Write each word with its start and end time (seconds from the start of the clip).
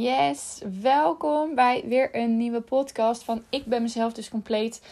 Yes, 0.00 0.60
welkom 0.80 1.54
bij 1.54 1.84
weer 1.86 2.16
een 2.16 2.36
nieuwe 2.36 2.60
podcast 2.60 3.22
van 3.22 3.42
Ik 3.48 3.64
ben 3.64 3.82
mezelf 3.82 4.12
dus 4.12 4.28
compleet. 4.28 4.82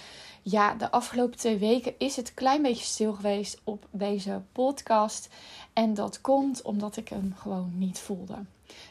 Ja, 0.43 0.75
de 0.75 0.91
afgelopen 0.91 1.39
twee 1.39 1.59
weken 1.59 1.95
is 1.99 2.17
het 2.17 2.29
een 2.29 2.35
klein 2.35 2.63
beetje 2.63 2.85
stil 2.85 3.13
geweest 3.13 3.61
op 3.65 3.87
deze 3.91 4.43
podcast. 4.53 5.29
En 5.73 5.95
dat 5.95 6.21
komt 6.21 6.63
omdat 6.63 6.97
ik 6.97 7.09
hem 7.09 7.35
gewoon 7.39 7.73
niet 7.75 7.99
voelde. 7.99 8.35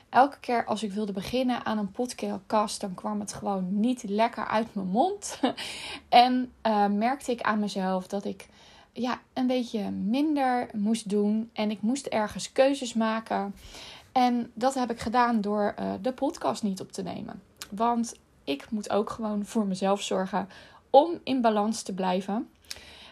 Elke 0.10 0.40
keer 0.40 0.66
als 0.66 0.84
ik 0.84 0.92
wilde 0.92 1.12
beginnen 1.12 1.66
aan 1.66 1.78
een 1.78 1.92
podcast, 1.92 2.82
dan 2.82 2.94
kwam 2.94 3.20
het 3.20 3.34
gewoon 3.34 3.80
niet 3.80 4.04
lekker 4.04 4.48
uit 4.48 4.76
mijn 4.76 4.88
mond. 4.88 5.40
en 6.10 6.52
uh, 6.68 6.86
merkte 6.88 7.32
ik 7.32 7.42
aan 7.42 7.60
mezelf 7.60 8.08
dat 8.08 8.26
ik 8.26 8.48
ja, 8.92 9.20
een 9.34 9.48
beetje 9.48 9.90
minder 9.90 10.70
moest 10.74 11.10
doen. 11.10 11.50
En 11.54 11.72
ik 11.72 11.82
moest 11.82 12.06
ergens 12.06 12.52
keuzes 12.52 12.94
maken. 12.94 13.56
En 14.20 14.52
dat 14.54 14.74
heb 14.74 14.92
ik 14.92 15.00
gedaan 15.00 15.42
door 15.42 15.76
uh, 15.80 15.94
de 16.02 16.14
podcast 16.14 16.64
niet 16.64 16.82
op 16.82 16.92
te 16.92 17.02
nemen. 17.02 17.42
Want 17.70 18.16
ik 18.44 18.70
moet 18.70 18.90
ook 18.90 19.10
gewoon 19.10 19.46
voor 19.46 19.66
mezelf 19.66 20.02
zorgen 20.02 20.50
om 20.90 21.20
in 21.24 21.42
balans 21.42 21.82
te 21.82 21.94
blijven. 21.94 22.50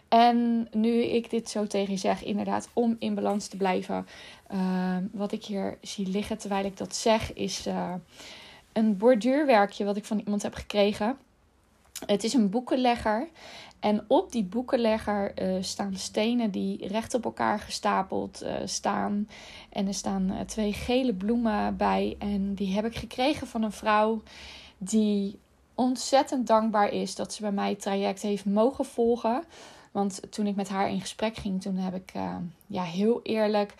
En 0.08 0.68
nu 0.72 1.04
ik 1.04 1.30
dit 1.30 1.50
zo 1.50 1.68
tegen 1.68 1.92
je 1.92 2.00
zeg, 2.00 2.24
inderdaad, 2.24 2.70
om 2.74 2.96
in 3.00 3.16
balans 3.16 3.48
te 3.48 3.58
blijven. 3.58 4.08
Uh, 4.54 4.98
wat 5.12 5.32
ik 5.32 5.46
hier 5.46 5.78
zie 5.82 6.08
liggen 6.08 6.38
terwijl 6.38 6.66
ik 6.66 6.78
dat 6.78 6.96
zeg, 6.96 7.34
is 7.34 7.68
uh, 7.68 7.94
een 8.74 8.98
borduurwerkje 8.98 9.86
wat 9.86 9.98
ik 9.98 10.06
van 10.06 10.20
iemand 10.20 10.42
heb 10.42 10.54
gekregen. 10.54 11.18
Het 12.06 12.24
is 12.24 12.34
een 12.34 12.50
boekenlegger. 12.50 13.28
En 13.80 14.04
op 14.08 14.32
die 14.32 14.44
boekenlegger 14.44 15.42
uh, 15.42 15.64
staan 15.64 15.96
stenen 15.96 16.52
die 16.52 16.88
recht 16.88 17.14
op 17.14 17.26
elkaar 17.26 17.60
gestapeld 17.60 18.44
uh, 18.44 18.54
staan. 18.66 19.30
En 19.70 19.88
er 19.88 19.94
staan 19.94 20.32
uh, 20.32 20.40
twee 20.40 20.74
gele 20.74 21.14
bloemen 21.14 21.78
bij. 21.78 22.16
En 22.20 22.54
die 22.54 22.74
heb 22.74 22.86
ik 22.86 22.96
gekregen 22.96 23.48
van 23.48 23.64
een 23.64 23.72
vrouw 23.72 24.22
die 24.78 25.40
ontzettend 25.76 26.48
dankbaar 26.48 26.92
is 26.92 27.16
dat 27.16 27.34
ze 27.34 27.42
bij 27.42 27.52
mij 27.52 27.70
het 27.70 27.82
traject 27.82 28.22
heeft 28.22 28.46
mogen 28.46 28.86
volgen. 28.86 29.44
Want 29.92 30.22
toen 30.30 30.48
ik 30.48 30.56
met 30.56 30.70
haar 30.70 30.90
in 30.90 31.02
gesprek 31.02 31.36
ging, 31.36 31.62
toen 31.62 31.76
heb 31.76 31.96
ik 31.96 32.12
ja, 32.68 32.84
heel 32.84 33.20
eerlijk 33.24 33.74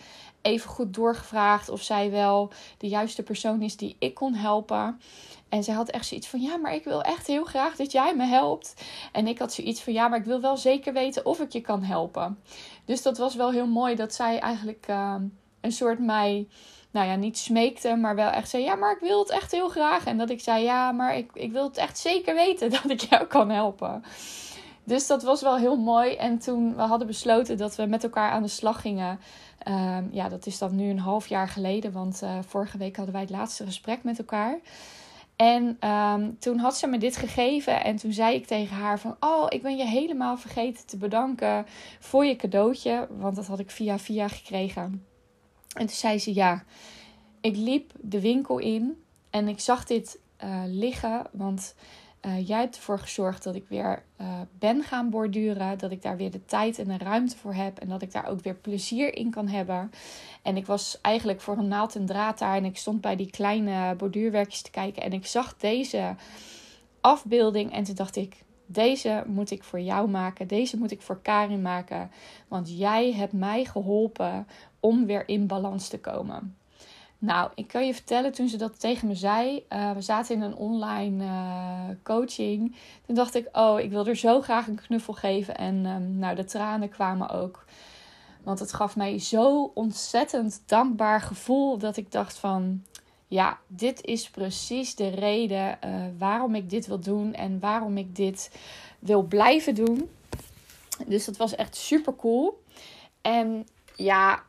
even 0.48 0.70
goed 0.70 0.94
doorgevraagd 0.94 1.68
of 1.68 1.82
zij 1.82 2.10
wel 2.10 2.50
de 2.78 2.88
juiste 2.88 3.22
persoon 3.22 3.62
is 3.62 3.76
die 3.76 3.96
ik 3.98 4.14
kon 4.14 4.34
helpen. 4.34 5.00
En 5.48 5.64
zij 5.64 5.74
had 5.74 5.88
echt 5.88 6.06
zoiets 6.06 6.26
van: 6.28 6.40
Ja, 6.40 6.56
maar 6.56 6.74
ik 6.74 6.84
wil 6.84 7.02
echt 7.02 7.26
heel 7.26 7.44
graag 7.44 7.76
dat 7.76 7.92
jij 7.92 8.14
me 8.16 8.24
helpt. 8.24 8.74
En 9.12 9.26
ik 9.26 9.38
had 9.38 9.52
zoiets 9.52 9.80
van: 9.80 9.92
Ja, 9.92 10.08
maar 10.08 10.18
ik 10.18 10.24
wil 10.24 10.40
wel 10.40 10.56
zeker 10.56 10.92
weten 10.92 11.26
of 11.26 11.40
ik 11.40 11.52
je 11.52 11.60
kan 11.60 11.82
helpen. 11.82 12.38
Dus 12.84 13.02
dat 13.02 13.18
was 13.18 13.34
wel 13.34 13.50
heel 13.50 13.66
mooi 13.66 13.94
dat 13.94 14.14
zij 14.14 14.38
eigenlijk 14.38 14.86
uh, 14.90 15.14
een 15.60 15.72
soort 15.72 15.98
mij, 15.98 16.48
nou 16.90 17.06
ja, 17.06 17.14
niet 17.14 17.38
smeekte, 17.38 17.94
maar 17.94 18.14
wel 18.14 18.30
echt 18.30 18.48
zei: 18.48 18.62
Ja, 18.62 18.74
maar 18.74 18.92
ik 18.92 19.00
wil 19.00 19.18
het 19.18 19.30
echt 19.30 19.52
heel 19.52 19.68
graag. 19.68 20.04
En 20.04 20.18
dat 20.18 20.30
ik 20.30 20.40
zei: 20.40 20.64
Ja, 20.64 20.92
maar 20.92 21.16
ik, 21.16 21.30
ik 21.34 21.52
wil 21.52 21.64
het 21.64 21.76
echt 21.76 21.98
zeker 21.98 22.34
weten 22.34 22.70
dat 22.82 22.90
ik 22.90 23.00
jou 23.00 23.26
kan 23.26 23.50
helpen. 23.50 24.04
Dus 24.88 25.06
dat 25.06 25.22
was 25.22 25.42
wel 25.42 25.56
heel 25.56 25.76
mooi. 25.76 26.14
En 26.14 26.38
toen 26.38 26.76
we 26.76 26.82
hadden 26.82 27.06
besloten 27.06 27.56
dat 27.56 27.76
we 27.76 27.86
met 27.86 28.02
elkaar 28.02 28.30
aan 28.30 28.42
de 28.42 28.48
slag 28.48 28.80
gingen. 28.80 29.18
Uh, 29.68 29.98
ja, 30.10 30.28
dat 30.28 30.46
is 30.46 30.58
dan 30.58 30.76
nu 30.76 30.90
een 30.90 30.98
half 30.98 31.26
jaar 31.26 31.48
geleden. 31.48 31.92
Want 31.92 32.20
uh, 32.22 32.38
vorige 32.46 32.78
week 32.78 32.96
hadden 32.96 33.14
wij 33.14 33.22
het 33.22 33.30
laatste 33.30 33.64
gesprek 33.64 34.02
met 34.02 34.18
elkaar. 34.18 34.58
En 35.36 35.90
um, 35.90 36.38
toen 36.38 36.58
had 36.58 36.76
ze 36.76 36.86
me 36.86 36.98
dit 36.98 37.16
gegeven 37.16 37.84
en 37.84 37.96
toen 37.96 38.12
zei 38.12 38.34
ik 38.34 38.46
tegen 38.46 38.76
haar 38.76 38.98
van... 38.98 39.16
Oh, 39.20 39.46
ik 39.48 39.62
ben 39.62 39.76
je 39.76 39.84
helemaal 39.84 40.36
vergeten 40.36 40.86
te 40.86 40.96
bedanken 40.96 41.66
voor 41.98 42.24
je 42.24 42.36
cadeautje. 42.36 43.08
Want 43.10 43.36
dat 43.36 43.46
had 43.46 43.58
ik 43.58 43.70
via 43.70 43.98
via 43.98 44.28
gekregen. 44.28 45.06
En 45.74 45.86
toen 45.86 45.88
zei 45.88 46.18
ze 46.18 46.34
ja, 46.34 46.64
ik 47.40 47.56
liep 47.56 47.92
de 48.00 48.20
winkel 48.20 48.58
in 48.58 49.02
en 49.30 49.48
ik 49.48 49.60
zag 49.60 49.84
dit 49.84 50.18
uh, 50.44 50.62
liggen. 50.66 51.26
Want 51.32 51.74
uh, 52.22 52.48
jij 52.48 52.60
hebt 52.60 52.76
ervoor 52.76 52.98
gezorgd 52.98 53.42
dat 53.42 53.54
ik 53.54 53.64
weer 53.68 54.02
uh, 54.20 54.40
ben 54.58 54.82
gaan 54.82 55.10
borduren. 55.10 55.78
Dat 55.78 55.90
ik 55.90 56.02
daar 56.02 56.16
weer 56.16 56.30
de 56.30 56.44
tijd 56.44 56.78
en 56.78 56.88
de 56.88 56.98
ruimte 56.98 57.36
voor 57.36 57.54
heb. 57.54 57.78
En 57.78 57.88
dat 57.88 58.02
ik 58.02 58.12
daar 58.12 58.26
ook 58.26 58.42
weer 58.42 58.54
plezier 58.54 59.14
in 59.14 59.30
kan 59.30 59.48
hebben. 59.48 59.90
En 60.42 60.56
ik 60.56 60.66
was 60.66 60.98
eigenlijk 61.00 61.40
voor 61.40 61.56
een 61.56 61.68
naald 61.68 61.96
en 61.96 62.06
draad 62.06 62.38
daar. 62.38 62.56
En 62.56 62.64
ik 62.64 62.76
stond 62.76 63.00
bij 63.00 63.16
die 63.16 63.30
kleine 63.30 63.94
borduurwerkjes 63.94 64.62
te 64.62 64.70
kijken. 64.70 65.02
En 65.02 65.12
ik 65.12 65.26
zag 65.26 65.56
deze 65.56 66.14
afbeelding. 67.00 67.72
En 67.72 67.84
toen 67.84 67.94
dacht 67.94 68.16
ik, 68.16 68.42
deze 68.66 69.24
moet 69.26 69.50
ik 69.50 69.64
voor 69.64 69.80
jou 69.80 70.08
maken. 70.08 70.46
Deze 70.46 70.78
moet 70.78 70.90
ik 70.90 71.02
voor 71.02 71.20
Karin 71.22 71.62
maken. 71.62 72.10
Want 72.48 72.78
jij 72.78 73.12
hebt 73.12 73.32
mij 73.32 73.64
geholpen 73.64 74.46
om 74.80 75.06
weer 75.06 75.28
in 75.28 75.46
balans 75.46 75.88
te 75.88 76.00
komen. 76.00 76.57
Nou, 77.20 77.50
ik 77.54 77.68
kan 77.68 77.86
je 77.86 77.94
vertellen, 77.94 78.32
toen 78.32 78.48
ze 78.48 78.56
dat 78.56 78.80
tegen 78.80 79.08
me 79.08 79.14
zei, 79.14 79.64
uh, 79.72 79.92
we 79.92 80.00
zaten 80.00 80.34
in 80.34 80.42
een 80.42 80.54
online 80.54 81.24
uh, 81.24 81.96
coaching. 82.02 82.76
Toen 83.06 83.14
dacht 83.14 83.34
ik, 83.34 83.48
oh, 83.52 83.80
ik 83.80 83.90
wil 83.90 84.06
er 84.06 84.16
zo 84.16 84.40
graag 84.40 84.66
een 84.66 84.80
knuffel 84.86 85.14
geven. 85.14 85.56
En 85.56 85.86
um, 85.86 86.18
nou, 86.18 86.34
de 86.36 86.44
tranen 86.44 86.88
kwamen 86.88 87.28
ook. 87.30 87.64
Want 88.42 88.58
het 88.58 88.72
gaf 88.72 88.96
mij 88.96 89.18
zo 89.18 89.70
ontzettend 89.74 90.62
dankbaar 90.66 91.20
gevoel 91.20 91.78
dat 91.78 91.96
ik 91.96 92.12
dacht 92.12 92.38
van, 92.38 92.82
ja, 93.26 93.58
dit 93.66 94.04
is 94.04 94.30
precies 94.30 94.94
de 94.94 95.08
reden 95.08 95.78
uh, 95.84 96.04
waarom 96.18 96.54
ik 96.54 96.70
dit 96.70 96.86
wil 96.86 97.00
doen 97.00 97.34
en 97.34 97.60
waarom 97.60 97.96
ik 97.96 98.16
dit 98.16 98.50
wil 98.98 99.22
blijven 99.22 99.74
doen. 99.74 100.10
Dus 101.06 101.24
dat 101.24 101.36
was 101.36 101.54
echt 101.54 101.76
super 101.76 102.16
cool. 102.16 102.62
En 103.20 103.66
ja, 103.96 104.42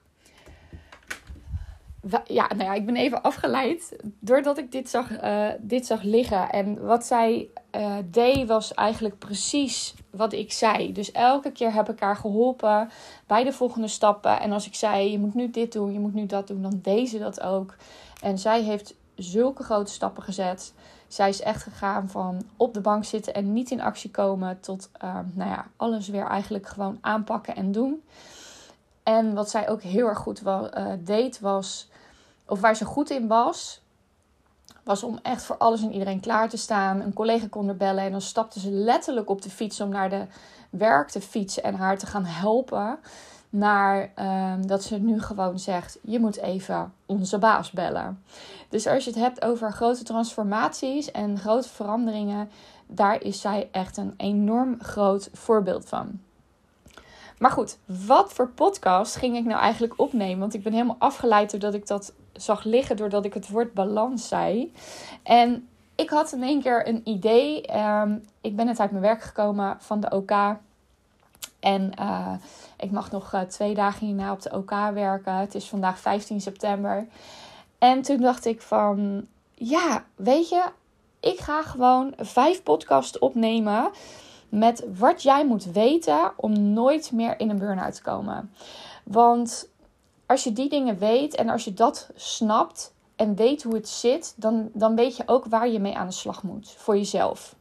ja, 2.25 2.47
nou 2.47 2.63
ja, 2.63 2.73
ik 2.73 2.85
ben 2.85 2.95
even 2.95 3.21
afgeleid 3.21 3.95
doordat 4.19 4.57
ik 4.57 4.71
dit 4.71 4.89
zag, 4.89 5.23
uh, 5.23 5.47
dit 5.59 5.85
zag 5.85 6.01
liggen. 6.01 6.49
En 6.49 6.85
wat 6.85 7.05
zij 7.05 7.49
uh, 7.75 7.95
deed 8.05 8.47
was 8.47 8.73
eigenlijk 8.73 9.17
precies 9.17 9.93
wat 10.09 10.33
ik 10.33 10.51
zei. 10.51 10.91
Dus 10.91 11.11
elke 11.11 11.51
keer 11.51 11.73
heb 11.73 11.89
ik 11.89 11.99
haar 11.99 12.15
geholpen 12.15 12.89
bij 13.27 13.43
de 13.43 13.53
volgende 13.53 13.87
stappen. 13.87 14.39
En 14.39 14.51
als 14.51 14.67
ik 14.67 14.75
zei, 14.75 15.11
je 15.11 15.19
moet 15.19 15.33
nu 15.33 15.49
dit 15.49 15.71
doen, 15.71 15.93
je 15.93 15.99
moet 15.99 16.13
nu 16.13 16.25
dat 16.25 16.47
doen, 16.47 16.61
dan 16.61 16.79
deed 16.81 17.09
ze 17.09 17.19
dat 17.19 17.41
ook. 17.41 17.75
En 18.21 18.37
zij 18.37 18.61
heeft 18.61 18.95
zulke 19.15 19.63
grote 19.63 19.91
stappen 19.91 20.23
gezet. 20.23 20.73
Zij 21.07 21.29
is 21.29 21.41
echt 21.41 21.63
gegaan 21.63 22.09
van 22.09 22.41
op 22.57 22.73
de 22.73 22.81
bank 22.81 23.05
zitten 23.05 23.33
en 23.33 23.53
niet 23.53 23.71
in 23.71 23.81
actie 23.81 24.11
komen 24.11 24.59
tot, 24.59 24.89
uh, 25.03 25.19
nou 25.33 25.49
ja, 25.49 25.65
alles 25.75 26.07
weer 26.07 26.25
eigenlijk 26.25 26.67
gewoon 26.67 26.97
aanpakken 27.01 27.55
en 27.55 27.71
doen. 27.71 28.01
En 29.03 29.33
wat 29.33 29.49
zij 29.49 29.69
ook 29.69 29.81
heel 29.81 30.07
erg 30.07 30.17
goed 30.17 30.41
uh, 30.45 30.67
deed 30.99 31.39
was, 31.39 31.89
of 32.45 32.59
waar 32.59 32.75
ze 32.75 32.85
goed 32.85 33.09
in 33.09 33.27
was, 33.27 33.81
was 34.83 35.03
om 35.03 35.19
echt 35.21 35.43
voor 35.43 35.57
alles 35.57 35.81
en 35.81 35.91
iedereen 35.91 36.19
klaar 36.19 36.49
te 36.49 36.57
staan. 36.57 37.01
Een 37.01 37.13
collega 37.13 37.47
kon 37.49 37.67
er 37.67 37.77
bellen 37.77 38.03
en 38.03 38.11
dan 38.11 38.21
stapte 38.21 38.59
ze 38.59 38.69
letterlijk 38.71 39.29
op 39.29 39.41
de 39.41 39.49
fiets 39.49 39.81
om 39.81 39.89
naar 39.89 40.09
de 40.09 40.25
werk 40.69 41.09
te 41.09 41.21
fietsen 41.21 41.63
en 41.63 41.75
haar 41.75 41.97
te 41.97 42.05
gaan 42.05 42.25
helpen. 42.25 42.99
Naar 43.49 44.11
uh, 44.19 44.53
dat 44.65 44.83
ze 44.83 44.97
nu 44.97 45.21
gewoon 45.21 45.59
zegt: 45.59 45.97
je 46.01 46.19
moet 46.19 46.37
even 46.37 46.93
onze 47.05 47.37
baas 47.37 47.71
bellen. 47.71 48.23
Dus 48.69 48.87
als 48.87 49.03
je 49.03 49.09
het 49.09 49.19
hebt 49.19 49.45
over 49.45 49.71
grote 49.71 50.03
transformaties 50.03 51.11
en 51.11 51.37
grote 51.37 51.69
veranderingen, 51.69 52.49
daar 52.87 53.21
is 53.21 53.41
zij 53.41 53.69
echt 53.71 53.97
een 53.97 54.13
enorm 54.17 54.75
groot 54.79 55.29
voorbeeld 55.33 55.85
van. 55.85 56.19
Maar 57.39 57.51
goed, 57.51 57.77
wat 57.85 58.33
voor 58.33 58.49
podcast 58.49 59.15
ging 59.15 59.37
ik 59.37 59.45
nou 59.45 59.59
eigenlijk 59.59 59.93
opnemen? 59.97 60.39
Want 60.39 60.53
ik 60.53 60.63
ben 60.63 60.73
helemaal 60.73 60.95
afgeleid 60.99 61.51
doordat 61.51 61.73
ik 61.73 61.87
dat 61.87 62.13
zag 62.33 62.63
liggen, 62.63 62.97
doordat 62.97 63.25
ik 63.25 63.33
het 63.33 63.49
woord 63.49 63.73
balans 63.73 64.27
zei. 64.27 64.73
En 65.23 65.67
ik 65.95 66.09
had 66.09 66.31
in 66.31 66.43
één 66.43 66.61
keer 66.61 66.87
een 66.87 67.01
idee. 67.03 67.77
Um, 67.77 68.25
ik 68.41 68.55
ben 68.55 68.65
net 68.65 68.79
uit 68.79 68.91
mijn 68.91 69.03
werk 69.03 69.21
gekomen 69.21 69.77
van 69.79 69.99
de 69.99 70.09
OK. 70.09 70.31
En 71.59 71.91
uh, 71.99 72.33
ik 72.77 72.91
mag 72.91 73.11
nog 73.11 73.33
uh, 73.33 73.41
twee 73.41 73.73
dagen 73.73 74.05
hierna 74.05 74.31
op 74.31 74.41
de 74.41 74.51
OK 74.51 74.71
werken. 74.93 75.33
Het 75.33 75.55
is 75.55 75.69
vandaag 75.69 75.99
15 75.99 76.41
september. 76.41 77.07
En 77.77 78.01
toen 78.01 78.17
dacht 78.17 78.45
ik 78.45 78.61
van, 78.61 79.27
ja, 79.53 80.03
weet 80.15 80.49
je, 80.49 80.63
ik 81.19 81.39
ga 81.39 81.63
gewoon 81.63 82.13
vijf 82.17 82.63
podcasts 82.63 83.19
opnemen 83.19 83.91
met 84.49 84.85
wat 84.97 85.21
jij 85.21 85.45
moet 85.45 85.65
weten 85.65 86.31
om 86.35 86.73
nooit 86.73 87.11
meer 87.11 87.39
in 87.39 87.49
een 87.49 87.57
burn-out 87.57 87.95
te 87.95 88.01
komen. 88.01 88.51
Want 89.03 89.69
als 90.25 90.43
je 90.43 90.53
die 90.53 90.69
dingen 90.69 90.97
weet 90.97 91.35
en 91.35 91.49
als 91.49 91.63
je 91.63 91.73
dat 91.73 92.09
snapt 92.15 92.93
en 93.15 93.35
weet 93.35 93.63
hoe 93.63 93.73
het 93.73 93.89
zit, 93.89 94.33
dan, 94.37 94.69
dan 94.73 94.95
weet 94.95 95.17
je 95.17 95.23
ook 95.25 95.45
waar 95.45 95.69
je 95.69 95.79
mee 95.79 95.97
aan 95.97 96.07
de 96.07 96.13
slag 96.13 96.43
moet 96.43 96.73
voor 96.77 96.97
jezelf. 96.97 97.55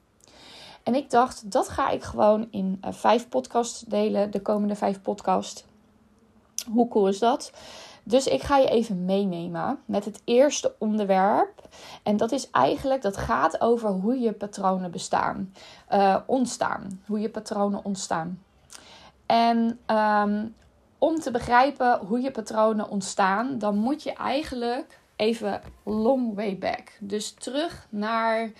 En 0.82 0.94
ik 0.94 1.10
dacht, 1.10 1.50
dat 1.50 1.68
ga 1.68 1.90
ik 1.90 2.02
gewoon 2.02 2.48
in 2.50 2.80
uh, 2.84 2.92
vijf 2.92 3.28
podcasts 3.28 3.80
delen, 3.80 4.30
de 4.30 4.42
komende 4.42 4.74
vijf 4.74 5.02
podcasts. 5.02 5.64
Hoe 6.70 6.88
cool 6.88 7.08
is 7.08 7.18
dat? 7.18 7.52
Dus 8.08 8.26
ik 8.26 8.42
ga 8.42 8.56
je 8.56 8.68
even 8.68 9.04
meenemen 9.04 9.78
met 9.84 10.04
het 10.04 10.22
eerste 10.24 10.74
onderwerp. 10.78 11.68
En 12.02 12.16
dat 12.16 12.32
is 12.32 12.50
eigenlijk, 12.50 13.02
dat 13.02 13.16
gaat 13.16 13.60
over 13.60 13.88
hoe 13.88 14.18
je 14.18 14.32
patronen 14.32 14.90
bestaan, 14.90 15.52
uh, 15.92 16.16
ontstaan. 16.26 17.02
Hoe 17.06 17.20
je 17.20 17.30
patronen 17.30 17.84
ontstaan. 17.84 18.42
En 19.26 19.78
um, 19.86 20.54
om 20.98 21.20
te 21.20 21.30
begrijpen 21.30 21.98
hoe 21.98 22.20
je 22.20 22.30
patronen 22.30 22.88
ontstaan, 22.88 23.58
dan 23.58 23.76
moet 23.76 24.02
je 24.02 24.12
eigenlijk 24.12 24.98
even 25.16 25.60
long 25.84 26.34
way 26.34 26.58
back. 26.58 26.92
Dus 27.00 27.32
terug 27.32 27.86
naar, 27.90 28.52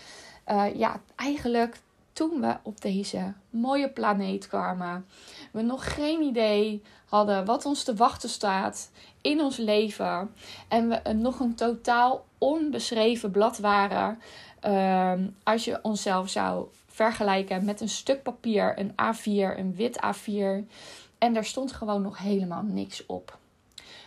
uh, 0.49 0.75
ja, 0.75 1.01
eigenlijk 1.17 1.81
toen 2.19 2.41
we 2.41 2.57
op 2.63 2.81
deze 2.81 3.33
mooie 3.51 3.89
planeet 3.89 4.49
kwamen. 4.49 5.07
We 5.51 5.63
nog 5.63 5.95
geen 5.95 6.23
idee 6.23 6.83
hadden 7.05 7.45
wat 7.45 7.65
ons 7.65 7.85
te 7.85 7.95
wachten 7.95 8.29
staat 8.29 8.91
in 9.21 9.41
ons 9.41 9.57
leven. 9.57 10.31
En 10.69 10.89
we 10.89 11.13
nog 11.13 11.41
een 11.41 11.55
totaal 11.55 12.25
onbeschreven 12.39 13.31
blad 13.31 13.59
waren. 13.59 14.19
Uh, 14.67 15.13
als 15.43 15.65
je 15.65 15.79
onszelf 15.83 16.29
zou 16.29 16.67
vergelijken 16.87 17.65
met 17.65 17.81
een 17.81 17.89
stuk 17.89 18.23
papier, 18.23 18.79
een 18.79 18.91
A4, 18.91 19.59
een 19.59 19.75
wit 19.75 19.99
A4. 20.05 20.67
En 21.19 21.33
daar 21.33 21.45
stond 21.45 21.73
gewoon 21.73 22.03
nog 22.03 22.19
helemaal 22.19 22.63
niks 22.63 23.07
op. 23.07 23.39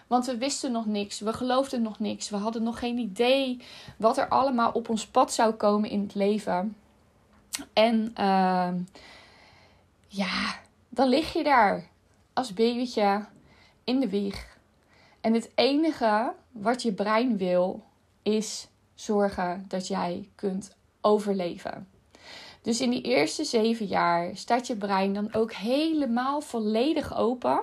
Want 0.07 0.25
we 0.25 0.37
wisten 0.37 0.71
nog 0.71 0.85
niks, 0.85 1.19
we 1.19 1.33
geloofden 1.33 1.81
nog 1.81 1.99
niks, 1.99 2.29
we 2.29 2.37
hadden 2.37 2.63
nog 2.63 2.79
geen 2.79 2.97
idee 2.97 3.61
wat 3.97 4.17
er 4.17 4.27
allemaal 4.27 4.71
op 4.71 4.89
ons 4.89 5.07
pad 5.07 5.33
zou 5.33 5.53
komen 5.53 5.89
in 5.89 6.01
het 6.01 6.15
leven. 6.15 6.75
En 7.73 8.13
uh, 8.19 8.69
ja, 10.07 10.59
dan 10.89 11.07
lig 11.07 11.33
je 11.33 11.43
daar 11.43 11.87
als 12.33 12.53
babytje 12.53 13.25
in 13.83 13.99
de 13.99 14.09
wieg. 14.09 14.57
En 15.21 15.33
het 15.33 15.51
enige 15.55 16.33
wat 16.51 16.81
je 16.81 16.93
brein 16.93 17.37
wil 17.37 17.83
is 18.23 18.67
zorgen 18.93 19.65
dat 19.67 19.87
jij 19.87 20.29
kunt 20.35 20.75
overleven. 21.01 21.87
Dus 22.61 22.81
in 22.81 22.89
die 22.89 23.01
eerste 23.01 23.43
zeven 23.43 23.85
jaar 23.85 24.37
staat 24.37 24.67
je 24.67 24.75
brein 24.75 25.13
dan 25.13 25.33
ook 25.33 25.53
helemaal 25.53 26.41
volledig 26.41 27.17
open. 27.17 27.61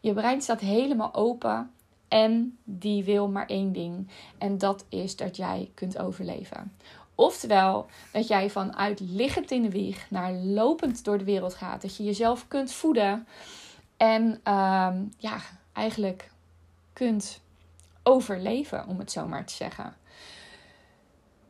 Je 0.00 0.12
brein 0.12 0.42
staat 0.42 0.60
helemaal 0.60 1.14
open 1.14 1.70
en 2.08 2.58
die 2.64 3.04
wil 3.04 3.28
maar 3.28 3.46
één 3.46 3.72
ding. 3.72 4.08
En 4.38 4.58
dat 4.58 4.84
is 4.88 5.16
dat 5.16 5.36
jij 5.36 5.70
kunt 5.74 5.98
overleven. 5.98 6.72
Oftewel 7.14 7.86
dat 8.12 8.28
jij 8.28 8.50
vanuit 8.50 9.00
liggend 9.00 9.50
in 9.50 9.62
de 9.62 9.70
wieg 9.70 10.10
naar 10.10 10.32
lopend 10.32 11.04
door 11.04 11.18
de 11.18 11.24
wereld 11.24 11.54
gaat. 11.54 11.82
Dat 11.82 11.96
je 11.96 12.04
jezelf 12.04 12.48
kunt 12.48 12.72
voeden. 12.72 13.26
En 13.96 14.40
ehm, 14.42 15.04
ja, 15.16 15.40
eigenlijk 15.72 16.30
kunt 16.92 17.40
overleven, 18.02 18.86
om 18.86 18.98
het 18.98 19.12
zo 19.12 19.26
maar 19.26 19.44
te 19.44 19.54
zeggen. 19.54 19.96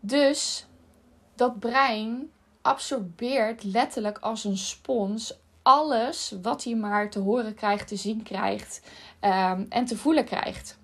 Dus 0.00 0.66
dat 1.34 1.58
brein 1.58 2.30
absorbeert 2.62 3.64
letterlijk 3.64 4.18
als 4.18 4.44
een 4.44 4.58
spons 4.58 5.40
alles 5.62 6.34
wat 6.42 6.64
hij 6.64 6.74
maar 6.74 7.10
te 7.10 7.18
horen 7.18 7.54
krijgt, 7.54 7.88
te 7.88 7.96
zien 7.96 8.22
krijgt 8.22 8.82
um, 9.20 9.66
en 9.68 9.84
te 9.84 9.96
voelen 9.96 10.24
krijgt. 10.24 10.78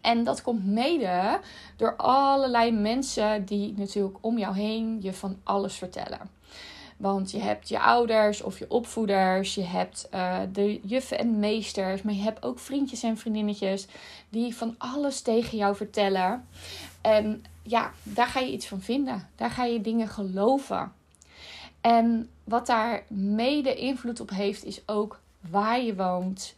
En 0.00 0.24
dat 0.24 0.42
komt 0.42 0.66
mede 0.66 1.40
door 1.76 1.96
allerlei 1.96 2.72
mensen 2.72 3.44
die 3.44 3.74
natuurlijk 3.76 4.18
om 4.20 4.38
jou 4.38 4.54
heen 4.56 4.98
je 5.00 5.12
van 5.12 5.36
alles 5.42 5.74
vertellen. 5.74 6.20
Want 6.96 7.30
je 7.30 7.38
hebt 7.38 7.68
je 7.68 7.80
ouders 7.80 8.42
of 8.42 8.58
je 8.58 8.70
opvoeders, 8.70 9.54
je 9.54 9.64
hebt 9.64 10.08
uh, 10.14 10.38
de 10.52 10.80
juffen 10.82 11.18
en 11.18 11.38
meesters, 11.38 12.02
maar 12.02 12.14
je 12.14 12.22
hebt 12.22 12.42
ook 12.42 12.58
vriendjes 12.58 13.02
en 13.02 13.16
vriendinnetjes 13.16 13.86
die 14.28 14.56
van 14.56 14.74
alles 14.78 15.20
tegen 15.20 15.58
jou 15.58 15.76
vertellen. 15.76 16.46
En 17.00 17.44
ja, 17.62 17.92
daar 18.02 18.26
ga 18.26 18.40
je 18.40 18.52
iets 18.52 18.66
van 18.66 18.80
vinden. 18.80 19.28
Daar 19.36 19.50
ga 19.50 19.64
je 19.64 19.80
dingen 19.80 20.08
geloven. 20.08 20.92
En 21.80 22.30
wat 22.44 22.66
daar 22.66 23.04
mede 23.08 23.74
invloed 23.74 24.20
op 24.20 24.30
heeft, 24.30 24.64
is 24.64 24.82
ook 24.86 25.20
waar 25.50 25.80
je 25.80 25.94
woont, 25.94 26.54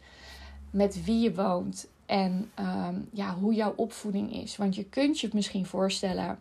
met 0.71 1.03
wie 1.03 1.19
je 1.19 1.33
woont 1.33 1.87
en 2.05 2.51
um, 2.59 3.09
ja, 3.11 3.35
hoe 3.35 3.53
jouw 3.53 3.73
opvoeding 3.75 4.33
is. 4.33 4.57
Want 4.57 4.75
je 4.75 4.83
kunt 4.83 5.19
je 5.19 5.29
misschien 5.33 5.65
voorstellen 5.65 6.39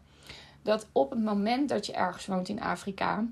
dat 0.63 0.87
op 0.93 1.11
het 1.11 1.23
moment 1.23 1.69
dat 1.69 1.87
je 1.87 1.93
ergens 1.93 2.27
woont 2.27 2.49
in 2.49 2.61
Afrika, 2.61 3.25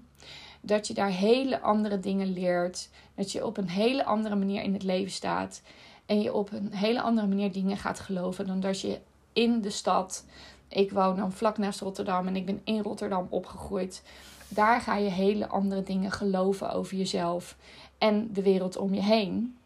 dat 0.61 0.87
je 0.87 0.94
daar 0.94 1.11
hele 1.11 1.61
andere 1.61 2.00
dingen 2.00 2.32
leert. 2.32 2.88
Dat 3.14 3.32
je 3.32 3.46
op 3.46 3.56
een 3.56 3.69
hele 3.69 4.05
andere 4.05 4.34
manier 4.34 4.62
in 4.62 4.73
het 4.73 4.82
leven 4.82 5.12
staat. 5.12 5.62
En 6.06 6.20
je 6.20 6.34
op 6.34 6.52
een 6.52 6.73
hele 6.73 7.02
andere 7.02 7.26
manier 7.26 7.52
dingen 7.52 7.76
gaat 7.76 8.00
geloven 8.00 8.46
dan 8.46 8.61
dat 8.61 8.81
je 8.81 9.00
in 9.32 9.61
de 9.61 9.70
stad. 9.70 10.25
Ik 10.69 10.90
woon 10.90 11.17
dan 11.17 11.32
vlak 11.32 11.58
naast 11.58 11.81
Rotterdam 11.81 12.26
en 12.26 12.37
ik 12.37 12.46
ben 12.46 12.61
in 12.64 12.82
Rotterdam 12.82 13.26
opgegroeid. 13.31 14.02
Daar 14.49 14.81
ga 14.81 14.96
je 14.96 15.11
hele 15.11 15.49
andere 15.49 15.82
dingen 15.82 16.11
geloven 16.11 16.73
over 16.73 16.96
jezelf 16.96 17.56
en 17.99 18.32
de 18.32 18.43
wereld 18.43 18.76
om 18.76 18.94
je 18.94 19.02
heen 19.02 19.56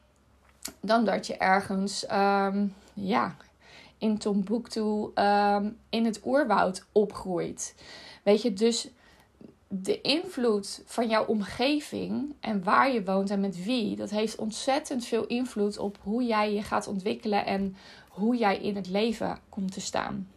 dan 0.81 1.05
dat 1.05 1.27
je 1.27 1.37
ergens 1.37 2.11
um, 2.13 2.75
ja, 2.95 3.37
in 3.99 4.19
Tombouctou 4.19 5.11
um, 5.15 5.79
in 5.91 6.05
het 6.05 6.21
oerwoud 6.25 6.85
opgroeit. 6.93 7.75
Weet 8.23 8.43
je, 8.43 8.53
dus 8.53 8.89
de 9.69 10.01
invloed 10.01 10.83
van 10.85 11.09
jouw 11.09 11.25
omgeving 11.25 12.35
en 12.41 12.65
waar 12.65 12.93
je 12.93 13.05
woont 13.05 13.31
en 13.31 13.41
met 13.41 13.65
wie, 13.65 13.97
dat 13.97 14.11
heeft 14.11 14.37
ontzettend 14.37 15.05
veel 15.05 15.27
invloed 15.27 15.79
op 15.79 15.99
hoe 16.03 16.25
jij 16.25 16.55
je 16.55 16.63
gaat 16.63 16.87
ontwikkelen 16.87 17.47
en 17.47 17.77
hoe 18.09 18.37
jij 18.37 18.59
in 18.59 18.77
het 18.77 18.89
leven 18.89 19.39
komt 19.49 19.73
te 19.73 19.81
staan. 19.81 20.29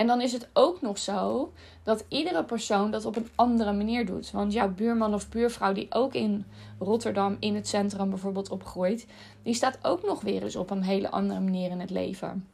En 0.00 0.06
dan 0.06 0.20
is 0.20 0.32
het 0.32 0.48
ook 0.52 0.80
nog 0.80 0.98
zo 0.98 1.52
dat 1.82 2.04
iedere 2.08 2.44
persoon 2.44 2.90
dat 2.90 3.04
op 3.04 3.16
een 3.16 3.28
andere 3.34 3.72
manier 3.72 4.06
doet. 4.06 4.30
Want 4.30 4.52
jouw 4.52 4.68
buurman 4.70 5.14
of 5.14 5.28
buurvrouw 5.28 5.72
die 5.72 5.86
ook 5.90 6.14
in 6.14 6.44
Rotterdam 6.78 7.36
in 7.40 7.54
het 7.54 7.68
centrum 7.68 8.10
bijvoorbeeld 8.10 8.50
opgroeit, 8.50 9.06
die 9.42 9.54
staat 9.54 9.78
ook 9.82 10.02
nog 10.02 10.20
weer 10.20 10.42
eens 10.42 10.56
op 10.56 10.70
een 10.70 10.82
hele 10.82 11.10
andere 11.10 11.40
manier 11.40 11.70
in 11.70 11.80
het 11.80 11.90
leven. 11.90 12.48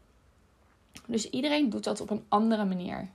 Dus 1.06 1.30
iedereen 1.30 1.70
doet 1.70 1.84
dat 1.84 2.00
op 2.00 2.10
een 2.10 2.24
andere 2.28 2.64
manier. 2.64 3.08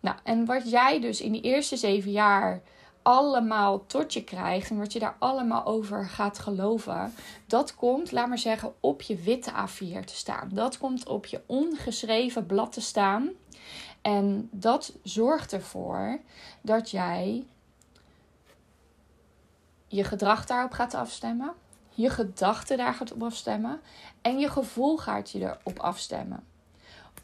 Nou, 0.00 0.16
en 0.22 0.44
wat 0.44 0.70
jij 0.70 1.00
dus 1.00 1.20
in 1.20 1.32
die 1.32 1.42
eerste 1.42 1.76
zeven 1.76 2.10
jaar 2.10 2.62
allemaal 3.04 3.86
tot 3.86 4.12
je 4.12 4.24
krijgt 4.24 4.70
en 4.70 4.78
wat 4.78 4.92
je 4.92 4.98
daar 4.98 5.16
allemaal 5.18 5.64
over 5.64 6.08
gaat 6.08 6.38
geloven, 6.38 7.14
dat 7.46 7.74
komt, 7.74 8.12
laat 8.12 8.28
maar 8.28 8.38
zeggen, 8.38 8.74
op 8.80 9.02
je 9.02 9.16
witte 9.16 9.50
A4 9.50 10.04
te 10.04 10.14
staan. 10.14 10.48
Dat 10.52 10.78
komt 10.78 11.06
op 11.06 11.26
je 11.26 11.42
ongeschreven 11.46 12.46
blad 12.46 12.72
te 12.72 12.80
staan. 12.80 13.30
En 14.02 14.48
dat 14.52 14.92
zorgt 15.02 15.52
ervoor 15.52 16.20
dat 16.60 16.90
jij 16.90 17.46
je 19.88 20.04
gedrag 20.04 20.46
daarop 20.46 20.72
gaat 20.72 20.94
afstemmen, 20.94 21.52
je 21.90 22.10
gedachten 22.10 22.76
daar 22.76 22.94
gaat 22.94 23.12
op 23.12 23.22
afstemmen 23.22 23.80
en 24.22 24.38
je 24.38 24.48
gevoel 24.48 24.96
gaat 24.96 25.30
je 25.30 25.40
erop 25.40 25.78
afstemmen. 25.78 26.44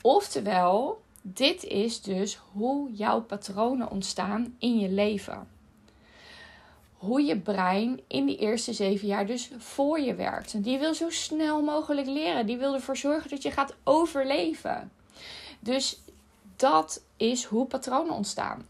Oftewel, 0.02 1.02
dit 1.22 1.64
is 1.64 2.02
dus 2.02 2.40
hoe 2.52 2.92
jouw 2.92 3.20
patronen 3.20 3.90
ontstaan 3.90 4.54
in 4.58 4.78
je 4.78 4.88
leven 4.88 5.58
hoe 7.00 7.22
je 7.22 7.38
brein 7.38 8.00
in 8.06 8.26
die 8.26 8.36
eerste 8.36 8.72
zeven 8.72 9.08
jaar 9.08 9.26
dus 9.26 9.50
voor 9.58 10.00
je 10.00 10.14
werkt. 10.14 10.64
Die 10.64 10.78
wil 10.78 10.94
zo 10.94 11.10
snel 11.10 11.62
mogelijk 11.62 12.06
leren. 12.06 12.46
Die 12.46 12.56
wil 12.56 12.74
ervoor 12.74 12.96
zorgen 12.96 13.30
dat 13.30 13.42
je 13.42 13.50
gaat 13.50 13.74
overleven. 13.84 14.92
Dus 15.60 16.00
dat 16.56 17.02
is 17.16 17.44
hoe 17.44 17.66
patronen 17.66 18.14
ontstaan. 18.14 18.66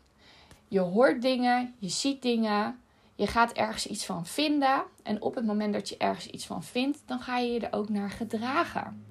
Je 0.69 0.81
hoort 0.81 1.23
dingen, 1.23 1.75
je 1.79 1.89
ziet 1.89 2.23
dingen, 2.23 2.81
je 3.15 3.27
gaat 3.27 3.53
ergens 3.53 3.87
iets 3.87 4.05
van 4.05 4.27
vinden. 4.27 4.83
En 5.03 5.23
op 5.23 5.35
het 5.35 5.47
moment 5.47 5.73
dat 5.73 5.89
je 5.89 5.97
ergens 5.97 6.27
iets 6.27 6.47
van 6.47 6.65
vindt, 6.65 6.99
dan 7.07 7.21
ga 7.21 7.39
je 7.39 7.53
je 7.53 7.61
er 7.61 7.79
ook 7.79 7.89
naar 7.89 8.11
gedragen. 8.11 9.05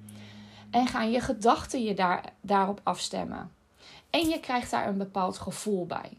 En 0.70 0.86
gaan 0.86 1.10
je 1.10 1.20
gedachten 1.20 1.82
je 1.82 1.94
daar, 1.94 2.32
daarop 2.40 2.80
afstemmen. 2.82 3.52
En 4.10 4.28
je 4.28 4.40
krijgt 4.40 4.70
daar 4.70 4.88
een 4.88 4.98
bepaald 4.98 5.38
gevoel 5.38 5.86
bij. 5.86 6.18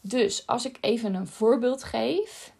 Dus 0.00 0.46
als 0.46 0.64
ik 0.64 0.78
even 0.80 1.14
een 1.14 1.26
voorbeeld 1.26 1.84
geef, 1.84 2.52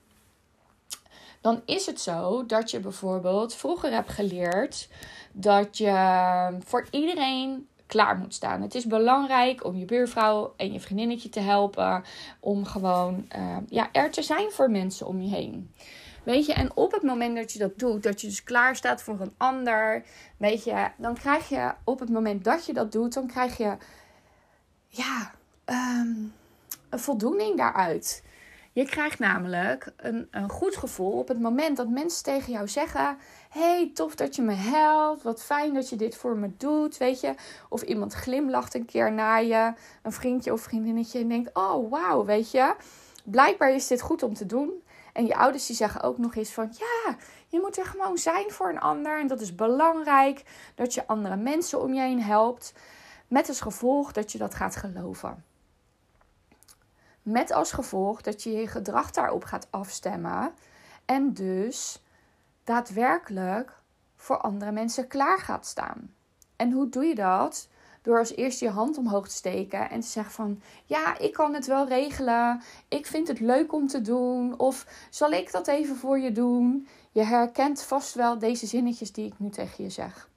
dan 1.40 1.62
is 1.64 1.87
het 1.87 2.00
zo 2.00 2.47
dat 2.47 2.70
je 2.70 2.80
bijvoorbeeld 2.80 3.54
vroeger 3.54 3.92
hebt 3.92 4.11
geleerd 4.11 4.88
dat 5.32 5.78
je 5.78 6.59
voor 6.64 6.87
iedereen 6.90 7.68
klaar 7.87 8.18
moet 8.18 8.35
staan. 8.35 8.62
Het 8.62 8.75
is 8.75 8.87
belangrijk 8.87 9.64
om 9.64 9.76
je 9.76 9.85
buurvrouw 9.85 10.54
en 10.56 10.73
je 10.73 10.80
vriendinnetje 10.80 11.28
te 11.28 11.40
helpen 11.40 12.04
om 12.40 12.64
gewoon 12.64 13.26
uh, 13.37 13.56
ja, 13.68 13.88
er 13.92 14.11
te 14.11 14.23
zijn 14.23 14.50
voor 14.50 14.70
mensen 14.70 15.06
om 15.06 15.20
je 15.20 15.28
heen. 15.28 15.70
Weet 16.23 16.47
je, 16.47 16.52
en 16.52 16.76
op 16.76 16.92
het 16.92 17.02
moment 17.02 17.37
dat 17.37 17.52
je 17.52 17.59
dat 17.59 17.78
doet, 17.78 18.02
dat 18.02 18.20
je 18.20 18.26
dus 18.26 18.44
klaar 18.44 18.76
staat 18.76 19.02
voor 19.02 19.20
een 19.20 19.35
ander, 19.37 20.04
weet 20.37 20.64
je, 20.64 20.88
dan 20.97 21.14
krijg 21.14 21.49
je 21.49 21.73
op 21.85 22.00
het 22.00 22.11
moment 22.11 22.44
dat 22.44 22.66
je 22.66 22.73
dat 22.73 22.92
doet, 22.92 23.14
dan 23.14 23.26
krijg 23.26 23.56
je, 23.56 23.76
ja, 24.88 25.35
ehm, 25.64 26.12
een 26.90 26.99
voldoening 26.99 27.56
daaruit. 27.56 28.23
Je 28.73 28.85
krijgt 28.85 29.18
namelijk 29.18 29.92
een, 29.97 30.28
een 30.30 30.49
goed 30.49 30.76
gevoel 30.76 31.12
op 31.12 31.28
het 31.28 31.40
moment 31.40 31.76
dat 31.76 31.88
mensen 31.88 32.25
tegen 32.25 32.52
jou 32.52 32.68
zeggen: 32.68 33.18
Hey, 33.49 33.90
tof 33.94 34.14
dat 34.14 34.37
je 34.37 34.42
me 34.42 34.52
helpt. 34.52 35.23
Wat 35.23 35.42
fijn 35.42 35.75
dat 35.75 35.88
je 35.88 35.97
dit 35.97 36.16
voor 36.16 36.37
me 36.37 36.50
doet. 36.56 36.97
Weet 36.97 37.20
je, 37.20 37.35
of 37.68 37.82
iemand 37.82 38.12
glimlacht 38.12 38.75
een 38.75 38.85
keer 38.85 39.12
naar 39.12 39.44
je, 39.44 39.73
een 40.02 40.12
vriendje 40.12 40.52
of 40.52 40.61
vriendinnetje, 40.61 41.18
en 41.18 41.28
denkt: 41.28 41.50
Oh, 41.52 41.90
wauw, 41.90 42.25
weet 42.25 42.50
je, 42.50 42.75
blijkbaar 43.25 43.75
is 43.75 43.87
dit 43.87 44.00
goed 44.00 44.23
om 44.23 44.35
te 44.35 44.47
doen. 44.47 44.82
En 45.12 45.26
je 45.26 45.37
ouders 45.37 45.66
die 45.66 45.76
zeggen 45.76 46.02
ook 46.02 46.18
nog 46.18 46.35
eens 46.35 46.52
van 46.52 46.73
ja, 46.78 47.16
je 47.49 47.61
moet 47.61 47.78
er 47.78 47.85
gewoon 47.85 48.18
zijn 48.18 48.50
voor 48.50 48.68
een 48.68 48.80
ander. 48.80 49.20
En 49.20 49.26
dat 49.26 49.40
is 49.40 49.54
belangrijk 49.54 50.44
dat 50.75 50.94
je 50.94 51.06
andere 51.06 51.37
mensen 51.37 51.80
om 51.80 51.94
je 51.94 52.00
heen 52.00 52.23
helpt. 52.23 52.73
Met 53.28 53.49
als 53.49 53.61
gevolg 53.61 54.12
dat 54.12 54.32
je 54.32 54.38
dat 54.38 54.54
gaat 54.54 54.76
geloven. 54.76 55.44
Met 57.31 57.53
als 57.53 57.73
gevolg 57.73 58.23
dat 58.23 58.43
je 58.43 58.53
je 58.53 58.67
gedrag 58.67 59.11
daarop 59.11 59.45
gaat 59.45 59.67
afstemmen. 59.71 60.53
En 61.05 61.33
dus 61.33 62.03
daadwerkelijk 62.65 63.79
voor 64.17 64.39
andere 64.39 64.73
mensen 64.73 65.07
klaar 65.07 65.39
gaat 65.39 65.67
staan. 65.67 66.15
En 66.57 66.73
hoe 66.73 66.89
doe 66.89 67.05
je 67.05 67.15
dat? 67.15 67.69
Door 68.03 68.19
als 68.19 68.35
eerst 68.35 68.61
je 68.61 68.71
hand 68.71 68.99
omhoog 68.99 69.29
te 69.29 69.35
steken 69.35 69.91
en 69.91 70.01
te 70.01 70.07
zeggen 70.07 70.33
van 70.33 70.63
ja, 70.85 71.19
ik 71.19 71.33
kan 71.33 71.55
het 71.55 71.67
wel 71.67 71.89
regelen. 71.89 72.63
Ik 72.89 73.07
vind 73.07 73.29
het 73.29 73.41
leuk 73.41 73.73
om 73.73 73.87
te 73.87 74.01
doen. 74.01 74.59
Of 74.59 74.87
zal 75.11 75.31
ik 75.31 75.53
dat 75.53 75.67
even 75.67 75.97
voor 75.97 76.19
je 76.19 76.33
doen? 76.33 76.89
Je 77.11 77.23
herkent 77.23 77.83
vast 77.83 78.15
wel 78.15 78.39
deze 78.39 78.67
zinnetjes 78.67 79.13
die 79.13 79.27
ik 79.27 79.39
nu 79.39 79.49
tegen 79.49 79.85
je 79.85 79.91
zeg. 79.91 80.29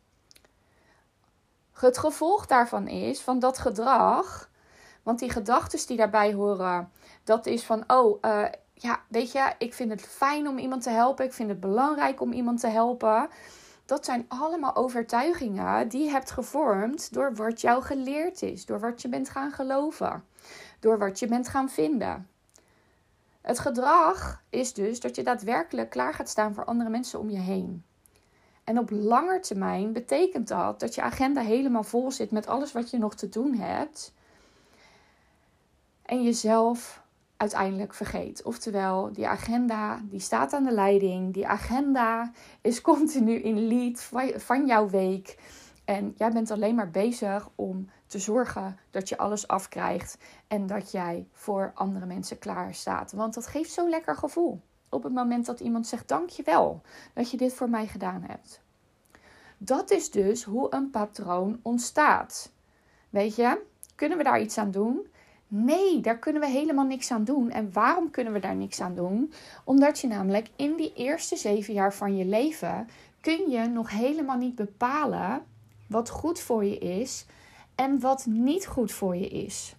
Het 1.73 1.97
gevolg 1.97 2.45
daarvan 2.45 2.87
is 2.87 3.21
van 3.21 3.39
dat 3.39 3.57
gedrag, 3.57 4.49
want 5.03 5.19
die 5.19 5.29
gedachten 5.29 5.87
die 5.87 5.97
daarbij 5.97 6.33
horen, 6.33 6.91
dat 7.23 7.45
is 7.45 7.63
van 7.63 7.83
oh, 7.87 8.17
uh, 8.21 8.45
ja, 8.73 9.01
weet 9.07 9.31
je, 9.31 9.51
ik 9.57 9.73
vind 9.73 9.91
het 9.91 10.01
fijn 10.01 10.47
om 10.47 10.57
iemand 10.57 10.81
te 10.81 10.89
helpen. 10.89 11.25
Ik 11.25 11.33
vind 11.33 11.49
het 11.49 11.59
belangrijk 11.59 12.21
om 12.21 12.31
iemand 12.31 12.59
te 12.59 12.67
helpen. 12.67 13.29
Dat 13.85 14.05
zijn 14.05 14.25
allemaal 14.27 14.75
overtuigingen 14.75 15.87
die 15.87 16.03
je 16.03 16.09
hebt 16.09 16.31
gevormd 16.31 17.13
door 17.13 17.35
wat 17.35 17.61
jou 17.61 17.83
geleerd 17.83 18.41
is, 18.41 18.65
door 18.65 18.79
wat 18.79 19.01
je 19.01 19.09
bent 19.09 19.29
gaan 19.29 19.51
geloven, 19.51 20.23
door 20.79 20.97
wat 20.97 21.19
je 21.19 21.27
bent 21.27 21.47
gaan 21.47 21.69
vinden. 21.69 22.27
Het 23.41 23.59
gedrag 23.59 24.43
is 24.49 24.73
dus 24.73 24.99
dat 24.99 25.15
je 25.15 25.23
daadwerkelijk 25.23 25.89
klaar 25.89 26.13
gaat 26.13 26.29
staan 26.29 26.53
voor 26.53 26.65
andere 26.65 26.89
mensen 26.89 27.19
om 27.19 27.29
je 27.29 27.39
heen. 27.39 27.83
En 28.63 28.79
op 28.79 28.89
lange 28.91 29.39
termijn 29.39 29.93
betekent 29.93 30.47
dat 30.47 30.79
dat 30.79 30.95
je 30.95 31.01
agenda 31.01 31.41
helemaal 31.41 31.83
vol 31.83 32.11
zit 32.11 32.31
met 32.31 32.47
alles 32.47 32.71
wat 32.71 32.89
je 32.89 32.97
nog 32.97 33.15
te 33.15 33.29
doen 33.29 33.55
hebt. 33.55 34.13
En 36.13 36.23
jezelf 36.23 37.03
uiteindelijk 37.37 37.93
vergeet. 37.93 38.43
Oftewel, 38.43 39.13
die 39.13 39.27
agenda 39.27 40.01
die 40.03 40.19
staat 40.19 40.53
aan 40.53 40.63
de 40.63 40.71
leiding. 40.71 41.33
Die 41.33 41.47
agenda 41.47 42.31
is 42.61 42.81
continu 42.91 43.33
in 43.35 43.67
lead 43.67 44.09
van 44.41 44.65
jouw 44.65 44.89
week. 44.89 45.37
En 45.85 46.13
jij 46.17 46.31
bent 46.31 46.51
alleen 46.51 46.75
maar 46.75 46.89
bezig 46.89 47.49
om 47.55 47.89
te 48.07 48.19
zorgen 48.19 48.77
dat 48.91 49.09
je 49.09 49.17
alles 49.17 49.47
afkrijgt 49.47 50.17
en 50.47 50.67
dat 50.67 50.91
jij 50.91 51.27
voor 51.31 51.71
andere 51.75 52.05
mensen 52.05 52.39
klaar 52.39 52.73
staat. 52.73 53.11
Want 53.11 53.33
dat 53.33 53.47
geeft 53.47 53.71
zo'n 53.71 53.89
lekker 53.89 54.15
gevoel. 54.15 54.61
Op 54.89 55.03
het 55.03 55.13
moment 55.13 55.45
dat 55.45 55.59
iemand 55.59 55.87
zegt: 55.87 56.07
Dankjewel 56.07 56.81
dat 57.13 57.31
je 57.31 57.37
dit 57.37 57.53
voor 57.53 57.69
mij 57.69 57.87
gedaan 57.87 58.23
hebt. 58.27 58.61
Dat 59.57 59.91
is 59.91 60.11
dus 60.11 60.43
hoe 60.43 60.67
een 60.69 60.89
patroon 60.89 61.59
ontstaat. 61.61 62.51
Weet 63.09 63.35
je, 63.35 63.61
kunnen 63.95 64.17
we 64.17 64.23
daar 64.23 64.41
iets 64.41 64.57
aan 64.57 64.71
doen? 64.71 65.11
Nee, 65.55 66.01
daar 66.01 66.19
kunnen 66.19 66.41
we 66.41 66.47
helemaal 66.47 66.85
niks 66.85 67.11
aan 67.11 67.23
doen. 67.23 67.51
En 67.51 67.69
waarom 67.73 68.11
kunnen 68.11 68.33
we 68.33 68.39
daar 68.39 68.55
niks 68.55 68.81
aan 68.81 68.95
doen? 68.95 69.33
Omdat 69.63 69.99
je 69.99 70.07
namelijk 70.07 70.49
in 70.55 70.75
die 70.75 70.93
eerste 70.93 71.35
zeven 71.35 71.73
jaar 71.73 71.93
van 71.93 72.17
je 72.17 72.25
leven 72.25 72.87
kun 73.21 73.49
je 73.49 73.67
nog 73.67 73.89
helemaal 73.89 74.37
niet 74.37 74.55
bepalen 74.55 75.41
wat 75.87 76.09
goed 76.09 76.39
voor 76.39 76.65
je 76.65 76.77
is 76.77 77.25
en 77.75 77.99
wat 77.99 78.25
niet 78.25 78.65
goed 78.65 78.91
voor 78.91 79.15
je 79.15 79.27
is. 79.27 79.75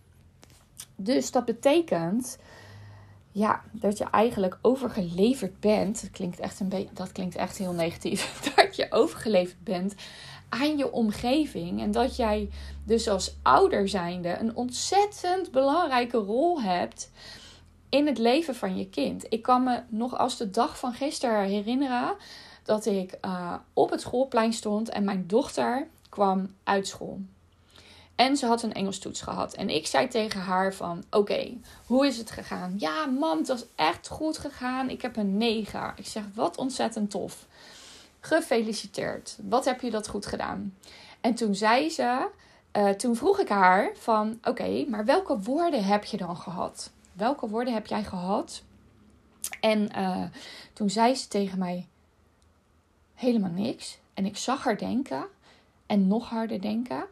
Dus 0.96 1.30
dat 1.30 1.44
betekent 1.44 2.38
ja, 3.30 3.62
dat 3.72 3.98
je 3.98 4.04
eigenlijk 4.04 4.58
overgeleverd 4.62 5.60
bent. 5.60 6.00
Dat 6.00 6.10
klinkt 6.10 6.40
echt, 6.40 6.60
een 6.60 6.68
beetje, 6.68 6.92
dat 6.92 7.12
klinkt 7.12 7.34
echt 7.34 7.58
heel 7.58 7.72
negatief. 7.72 8.40
Dat 8.56 8.76
je 8.76 8.86
overgeleverd 8.90 9.64
bent 9.64 9.94
aan 10.54 10.76
je 10.76 10.92
omgeving. 10.92 11.80
En 11.80 11.90
dat 11.90 12.16
jij 12.16 12.50
dus 12.84 13.08
als 13.08 13.36
ouder 13.42 13.88
zijnde 13.88 14.38
een 14.38 14.56
ontzettend 14.56 15.50
belangrijke 15.50 16.16
rol 16.16 16.62
hebt 16.62 17.10
in 17.88 18.06
het 18.06 18.18
leven 18.18 18.54
van 18.54 18.76
je 18.76 18.88
kind. 18.88 19.26
Ik 19.28 19.42
kan 19.42 19.62
me 19.62 19.80
nog 19.88 20.18
als 20.18 20.36
de 20.36 20.50
dag 20.50 20.78
van 20.78 20.92
gisteren 20.92 21.44
herinneren 21.44 22.14
dat 22.62 22.86
ik 22.86 23.12
eh, 23.20 23.54
op 23.72 23.90
het 23.90 24.00
schoolplein 24.00 24.52
stond 24.52 24.88
en 24.88 25.04
mijn 25.04 25.26
dochter 25.26 25.88
kwam 26.08 26.54
uit 26.64 26.86
school. 26.86 27.20
En 28.14 28.36
ze 28.36 28.46
had 28.46 28.62
een 28.62 28.72
Engels 28.72 28.98
toets 28.98 29.20
gehad. 29.20 29.54
En 29.54 29.70
ik 29.70 29.86
zei 29.86 30.08
tegen 30.08 30.40
haar 30.40 30.74
van, 30.74 31.04
oké, 31.10 31.52
hoe 31.86 32.06
is 32.06 32.16
het 32.16 32.30
gegaan? 32.30 32.74
Ja, 32.78 33.06
mam, 33.06 33.38
het 33.38 33.48
was 33.48 33.64
echt 33.74 34.08
goed 34.08 34.38
gegaan. 34.38 34.90
Ik 34.90 35.02
heb 35.02 35.16
een 35.16 35.36
9. 35.36 35.92
Ik 35.96 36.06
zeg, 36.06 36.22
wat 36.34 36.56
ontzettend 36.56 37.10
tof. 37.10 37.46
Gefeliciteerd. 38.24 39.38
Wat 39.42 39.64
heb 39.64 39.80
je 39.80 39.90
dat 39.90 40.08
goed 40.08 40.26
gedaan? 40.26 40.74
En 41.20 41.34
toen 41.34 41.54
zei 41.54 41.90
ze, 41.90 42.28
uh, 42.76 42.88
toen 42.88 43.16
vroeg 43.16 43.38
ik 43.38 43.48
haar 43.48 43.90
van, 43.96 44.38
oké, 44.42 44.84
maar 44.88 45.04
welke 45.04 45.38
woorden 45.38 45.84
heb 45.84 46.04
je 46.04 46.16
dan 46.16 46.36
gehad? 46.36 46.90
Welke 47.12 47.48
woorden 47.48 47.74
heb 47.74 47.86
jij 47.86 48.04
gehad? 48.04 48.62
En 49.60 49.88
uh, 49.96 50.24
toen 50.72 50.90
zei 50.90 51.14
ze 51.14 51.28
tegen 51.28 51.58
mij, 51.58 51.86
helemaal 53.14 53.50
niks. 53.50 53.98
En 54.14 54.26
ik 54.26 54.36
zag 54.36 54.64
haar 54.64 54.78
denken 54.78 55.26
en 55.86 56.06
nog 56.06 56.28
harder 56.28 56.60
denken. 56.60 57.06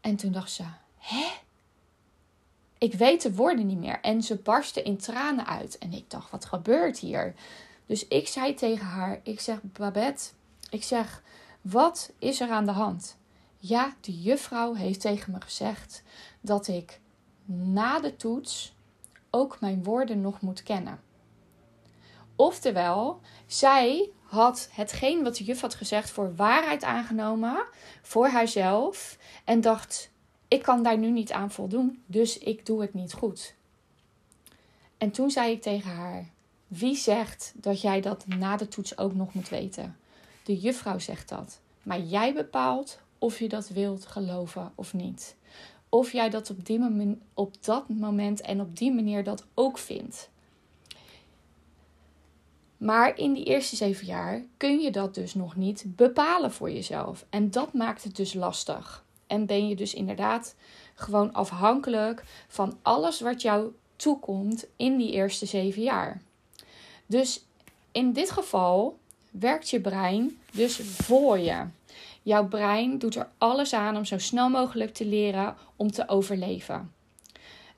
En 0.00 0.16
toen 0.16 0.32
dacht 0.32 0.50
ze: 0.50 0.64
Hè? 0.98 1.26
Ik 2.78 2.94
weet 2.94 3.22
de 3.22 3.34
woorden 3.34 3.66
niet 3.66 3.78
meer. 3.78 4.00
En 4.00 4.22
ze 4.22 4.36
barstte 4.36 4.82
in 4.82 4.96
tranen 4.96 5.46
uit. 5.46 5.78
En 5.78 5.92
ik 5.92 6.10
dacht: 6.10 6.30
Wat 6.30 6.44
gebeurt 6.44 6.98
hier? 6.98 7.34
Dus 7.88 8.08
ik 8.08 8.28
zei 8.28 8.54
tegen 8.54 8.86
haar: 8.86 9.20
Ik 9.22 9.40
zeg, 9.40 9.62
Babette, 9.62 10.30
ik 10.70 10.82
zeg, 10.82 11.22
wat 11.60 12.12
is 12.18 12.40
er 12.40 12.50
aan 12.50 12.66
de 12.66 12.72
hand? 12.72 13.16
Ja, 13.58 13.94
de 14.00 14.20
juffrouw 14.22 14.74
heeft 14.74 15.00
tegen 15.00 15.32
me 15.32 15.40
gezegd 15.40 16.02
dat 16.40 16.68
ik 16.68 17.00
na 17.44 18.00
de 18.00 18.16
toets 18.16 18.76
ook 19.30 19.60
mijn 19.60 19.84
woorden 19.84 20.20
nog 20.20 20.40
moet 20.40 20.62
kennen. 20.62 21.00
Oftewel, 22.36 23.20
zij 23.46 24.10
had 24.22 24.68
hetgeen 24.72 25.22
wat 25.22 25.36
de 25.36 25.44
juf 25.44 25.60
had 25.60 25.74
gezegd 25.74 26.10
voor 26.10 26.34
waarheid 26.34 26.84
aangenomen 26.84 27.66
voor 28.02 28.28
haarzelf 28.28 29.18
en 29.44 29.60
dacht: 29.60 30.10
ik 30.48 30.62
kan 30.62 30.82
daar 30.82 30.98
nu 30.98 31.10
niet 31.10 31.32
aan 31.32 31.50
voldoen, 31.50 32.02
dus 32.06 32.38
ik 32.38 32.66
doe 32.66 32.80
het 32.80 32.94
niet 32.94 33.12
goed. 33.12 33.54
En 34.98 35.10
toen 35.10 35.30
zei 35.30 35.52
ik 35.52 35.62
tegen 35.62 35.90
haar: 35.90 36.30
Wie 36.68 36.96
zegt 36.96 37.52
dat 37.56 37.80
jij 37.80 38.00
dat 38.00 38.26
na 38.26 38.56
de 38.56 38.68
toets 38.68 38.98
ook 38.98 39.14
nog 39.14 39.34
moet 39.34 39.48
weten? 39.48 39.96
De 40.44 40.58
juffrouw 40.58 40.98
zegt 40.98 41.28
dat. 41.28 41.60
Maar 41.82 42.00
jij 42.00 42.34
bepaalt 42.34 42.98
of 43.18 43.38
je 43.38 43.48
dat 43.48 43.68
wilt 43.68 44.06
geloven 44.06 44.72
of 44.74 44.94
niet. 44.94 45.36
Of 45.88 46.12
jij 46.12 46.30
dat 46.30 46.50
op, 46.50 46.64
die 46.64 47.18
op 47.34 47.64
dat 47.64 47.88
moment 47.88 48.40
en 48.40 48.60
op 48.60 48.76
die 48.76 48.92
manier 48.92 49.24
dat 49.24 49.46
ook 49.54 49.78
vindt. 49.78 50.30
Maar 52.76 53.18
in 53.18 53.32
die 53.32 53.44
eerste 53.44 53.76
zeven 53.76 54.06
jaar 54.06 54.42
kun 54.56 54.78
je 54.80 54.90
dat 54.90 55.14
dus 55.14 55.34
nog 55.34 55.56
niet 55.56 55.84
bepalen 55.86 56.52
voor 56.52 56.70
jezelf. 56.70 57.26
En 57.30 57.50
dat 57.50 57.72
maakt 57.72 58.04
het 58.04 58.16
dus 58.16 58.34
lastig. 58.34 59.04
En 59.26 59.46
ben 59.46 59.68
je 59.68 59.76
dus 59.76 59.94
inderdaad 59.94 60.54
gewoon 60.94 61.32
afhankelijk 61.32 62.24
van 62.48 62.78
alles 62.82 63.20
wat 63.20 63.42
jou 63.42 63.72
toekomt 63.96 64.66
in 64.76 64.96
die 64.96 65.12
eerste 65.12 65.46
zeven 65.46 65.82
jaar. 65.82 66.22
Dus 67.08 67.44
in 67.92 68.12
dit 68.12 68.30
geval 68.30 68.98
werkt 69.30 69.70
je 69.70 69.80
brein 69.80 70.38
dus 70.52 70.76
voor 70.76 71.38
je. 71.38 71.64
Jouw 72.22 72.48
brein 72.48 72.98
doet 72.98 73.14
er 73.14 73.28
alles 73.38 73.72
aan 73.72 73.96
om 73.96 74.04
zo 74.04 74.18
snel 74.18 74.48
mogelijk 74.48 74.94
te 74.94 75.04
leren 75.06 75.56
om 75.76 75.90
te 75.90 76.08
overleven. 76.08 76.92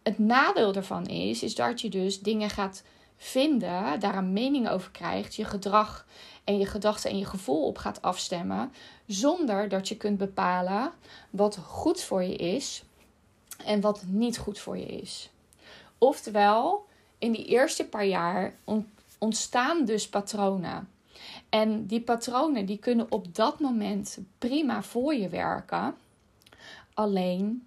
Het 0.03 0.19
nadeel 0.19 0.73
daarvan 0.73 1.07
is, 1.07 1.43
is 1.43 1.55
dat 1.55 1.81
je 1.81 1.89
dus 1.89 2.21
dingen 2.21 2.51
gaat 2.51 2.83
vinden, 3.17 4.01
daar 4.01 4.17
een 4.17 4.33
mening 4.33 4.69
over 4.69 4.91
krijgt, 4.91 5.35
je 5.35 5.45
gedrag 5.45 6.07
en 6.45 6.59
je 6.59 6.67
gedachten 6.67 7.11
en 7.11 7.19
je 7.19 7.25
gevoel 7.25 7.67
op 7.67 7.79
gaat 7.79 8.03
afstemmen, 8.03 8.73
zonder 9.07 9.69
dat 9.69 9.89
je 9.89 9.97
kunt 9.97 10.19
bepalen 10.19 10.93
wat 11.31 11.59
goed 11.67 12.03
voor 12.03 12.23
je 12.23 12.37
is 12.37 12.83
en 13.65 13.81
wat 13.81 14.05
niet 14.07 14.39
goed 14.39 14.59
voor 14.59 14.79
je 14.79 14.87
is. 14.87 15.31
Oftewel, 15.99 16.87
in 17.19 17.33
die 17.33 17.45
eerste 17.45 17.85
paar 17.85 18.07
jaar 18.07 18.55
ontstaan 19.21 19.85
dus 19.85 20.09
patronen. 20.09 20.89
En 21.49 21.87
die 21.87 22.01
patronen 22.01 22.67
die 22.67 22.79
kunnen 22.79 23.07
op 23.11 23.35
dat 23.35 23.61
moment 23.61 24.19
prima 24.39 24.83
voor 24.83 25.15
je 25.15 25.29
werken. 25.29 25.95
Alleen, 26.95 27.67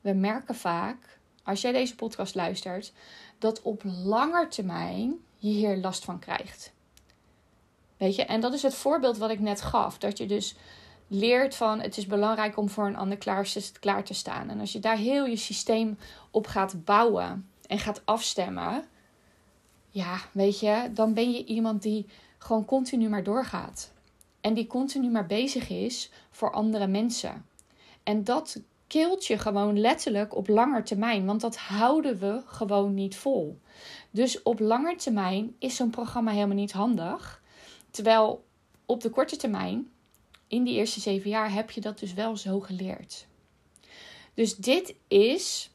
we 0.00 0.12
merken 0.12 0.54
vaak, 0.54 1.18
als 1.42 1.60
jij 1.60 1.72
deze 1.72 1.94
podcast 1.94 2.34
luistert, 2.34 2.92
dat 3.38 3.62
op 3.62 3.82
lange 4.04 4.48
termijn 4.48 5.14
je 5.36 5.50
hier 5.50 5.76
last 5.76 6.04
van 6.04 6.18
krijgt. 6.18 6.72
Weet 7.96 8.14
je, 8.14 8.24
en 8.24 8.40
dat 8.40 8.52
is 8.52 8.62
het 8.62 8.74
voorbeeld 8.74 9.18
wat 9.18 9.30
ik 9.30 9.40
net 9.40 9.60
gaf. 9.60 9.98
Dat 9.98 10.18
je 10.18 10.26
dus 10.26 10.56
leert 11.08 11.54
van 11.54 11.80
het 11.80 11.96
is 11.96 12.06
belangrijk 12.06 12.56
om 12.56 12.68
voor 12.68 12.86
een 12.86 12.96
ander 12.96 13.18
klaar 13.80 14.04
te 14.04 14.14
staan. 14.14 14.50
En 14.50 14.60
als 14.60 14.72
je 14.72 14.78
daar 14.78 14.96
heel 14.96 15.26
je 15.26 15.36
systeem 15.36 15.98
op 16.30 16.46
gaat 16.46 16.84
bouwen 16.84 17.48
en 17.66 17.78
gaat 17.78 18.02
afstemmen, 18.04 18.84
ja, 19.94 20.20
weet 20.32 20.60
je, 20.60 20.90
dan 20.94 21.14
ben 21.14 21.32
je 21.32 21.44
iemand 21.44 21.82
die 21.82 22.06
gewoon 22.38 22.64
continu 22.64 23.08
maar 23.08 23.22
doorgaat. 23.22 23.92
En 24.40 24.54
die 24.54 24.66
continu 24.66 25.10
maar 25.10 25.26
bezig 25.26 25.68
is 25.68 26.10
voor 26.30 26.52
andere 26.52 26.86
mensen. 26.86 27.46
En 28.02 28.24
dat 28.24 28.60
kilt 28.86 29.26
je 29.26 29.38
gewoon 29.38 29.80
letterlijk 29.80 30.36
op 30.36 30.48
langer 30.48 30.84
termijn, 30.84 31.26
want 31.26 31.40
dat 31.40 31.56
houden 31.56 32.18
we 32.18 32.42
gewoon 32.46 32.94
niet 32.94 33.16
vol. 33.16 33.58
Dus 34.10 34.42
op 34.42 34.60
lange 34.60 34.96
termijn 34.96 35.54
is 35.58 35.76
zo'n 35.76 35.90
programma 35.90 36.30
helemaal 36.30 36.56
niet 36.56 36.72
handig. 36.72 37.42
Terwijl 37.90 38.44
op 38.86 39.00
de 39.00 39.10
korte 39.10 39.36
termijn, 39.36 39.90
in 40.48 40.64
die 40.64 40.74
eerste 40.74 41.00
zeven 41.00 41.30
jaar, 41.30 41.52
heb 41.52 41.70
je 41.70 41.80
dat 41.80 41.98
dus 41.98 42.14
wel 42.14 42.36
zo 42.36 42.60
geleerd. 42.60 43.26
Dus 44.34 44.56
dit 44.56 44.94
is 45.08 45.70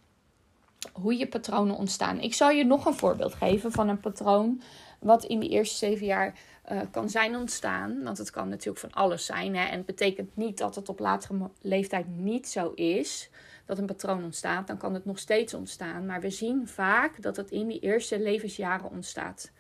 hoe 0.94 1.18
je 1.18 1.28
patronen 1.28 1.76
ontstaan. 1.76 2.20
Ik 2.20 2.34
zal 2.34 2.50
je 2.50 2.66
nog 2.66 2.86
een 2.86 2.98
voorbeeld 2.98 3.34
geven 3.34 3.72
van 3.72 3.90
een 3.90 4.00
patroon 4.00 4.62
wat 5.00 5.26
in 5.26 5.40
die 5.40 5.50
eerste 5.50 5.78
zeven 5.78 6.06
jaar 6.06 6.34
uh, 6.72 6.82
kan 6.92 7.10
zijn 7.10 7.36
ontstaan. 7.36 8.04
Want 8.04 8.18
het 8.18 8.30
kan 8.30 8.50
natuurlijk 8.50 8.80
van 8.80 8.92
alles 8.92 9.26
zijn. 9.26 9.56
Hè? 9.56 9.66
En 9.66 9.78
het 9.78 9.86
betekent 9.86 10.36
niet 10.36 10.58
dat 10.58 10.76
het 10.76 10.90
op 10.90 11.00
latere 11.00 11.50
leeftijd 11.62 12.06
niet 12.08 12.48
zo 12.48 12.72
is 12.76 13.30
dat 13.66 13.78
een 13.78 13.86
patroon 13.86 14.24
ontstaat. 14.24 14.68
Dan 14.68 14.78
kan 14.78 14.94
het 14.94 15.06
nog 15.06 15.20
steeds 15.20 15.54
ontstaan. 15.54 16.06
Maar 16.06 16.22
we 16.22 16.30
zien 16.30 16.68
vaak 16.68 17.22
dat 17.22 17.36
het 17.36 17.52
in 17.52 17.68
die 17.68 17.80
eerste 17.80 18.20
levensjaren 18.20 18.90
ontstaat. 18.90 19.52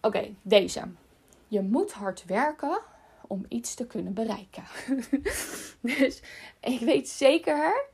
Oké, 0.00 0.34
deze. 0.42 0.82
Je 1.48 1.62
moet 1.62 1.92
hard 1.92 2.24
werken 2.24 2.80
om 3.26 3.44
iets 3.48 3.74
te 3.74 3.86
kunnen 3.86 4.14
bereiken. 4.14 4.64
dus 5.98 6.22
ik 6.60 6.80
weet 6.80 7.08
zeker 7.08 7.88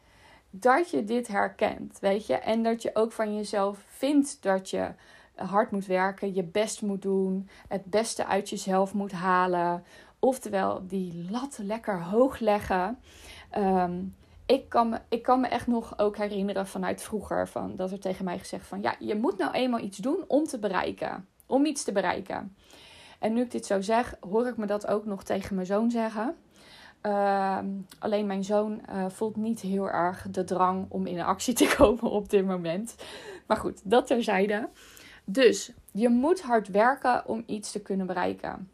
dat 0.55 0.91
je 0.91 1.05
dit 1.05 1.29
herkent, 1.29 1.99
weet 2.01 2.27
je? 2.27 2.35
En 2.35 2.63
dat 2.63 2.83
je 2.83 2.91
ook 2.95 3.13
van 3.13 3.35
jezelf 3.35 3.85
vindt 3.87 4.43
dat 4.43 4.71
je 4.71 4.89
hard 5.35 5.71
moet 5.71 5.87
werken, 5.87 6.35
je 6.35 6.43
best 6.43 6.83
moet 6.83 7.03
doen, 7.03 7.49
het 7.69 7.85
beste 7.85 8.27
uit 8.27 8.51
jezelf 8.51 8.95
moet 8.95 9.13
halen. 9.13 9.85
Oftewel, 10.19 10.87
die 10.87 11.27
lat 11.31 11.59
lekker 11.63 12.03
hoog 12.03 12.39
leggen. 12.39 12.99
Ehm, 13.51 13.93
ik, 14.47 14.69
kan 14.69 14.89
me, 14.89 15.01
ik 15.09 15.23
kan 15.23 15.41
me 15.41 15.47
echt 15.47 15.67
nog 15.67 15.99
ook 15.99 16.17
herinneren 16.17 16.67
vanuit 16.67 17.03
vroeger 17.03 17.49
van, 17.49 17.77
dat 17.77 17.91
er 17.91 18.01
tegen 18.01 18.25
mij 18.25 18.39
gezegd 18.39 18.67
van... 18.67 18.83
Ja, 18.83 18.95
je 18.99 19.15
moet 19.15 19.39
nou 19.39 19.53
eenmaal 19.53 19.81
iets 19.81 19.99
doen 19.99 20.25
om 20.27 20.45
te 20.45 20.59
bereiken. 20.59 21.29
Om 21.47 21.65
iets 21.65 21.85
te 21.85 21.93
bereiken. 21.93 22.57
En 23.19 23.33
nu 23.33 23.43
ik 23.43 23.51
dit 23.51 23.67
zo 23.67 23.81
zeg, 23.81 24.15
hoor 24.21 24.47
ik 24.47 24.57
me 24.57 24.67
dat 24.67 24.87
ook 24.87 25.05
nog 25.05 25.25
tegen 25.25 25.55
mijn 25.55 25.67
zoon 25.67 25.91
zeggen. 25.91 26.37
Ehm, 27.03 27.67
alleen 27.99 28.27
mijn 28.27 28.45
zoon 28.45 28.81
uh, 28.91 29.09
voelt 29.09 29.37
niet 29.37 29.61
heel 29.61 29.91
erg 29.91 30.27
de 30.31 30.45
drang 30.45 30.87
om 30.89 31.07
in 31.07 31.21
actie 31.21 31.55
te 31.55 31.75
komen 31.77 32.11
op 32.11 32.31
dit 32.31 32.47
moment. 32.47 32.95
Maar 33.47 33.57
goed, 33.57 33.81
dat 33.85 34.07
terzijde. 34.07 34.69
Dus 35.25 35.73
je 35.93 36.09
moet 36.09 36.41
hard 36.41 36.69
werken 36.69 37.27
om 37.27 37.43
iets 37.47 37.73
te 37.73 37.81
kunnen 37.81 38.07
bereiken. 38.07 38.71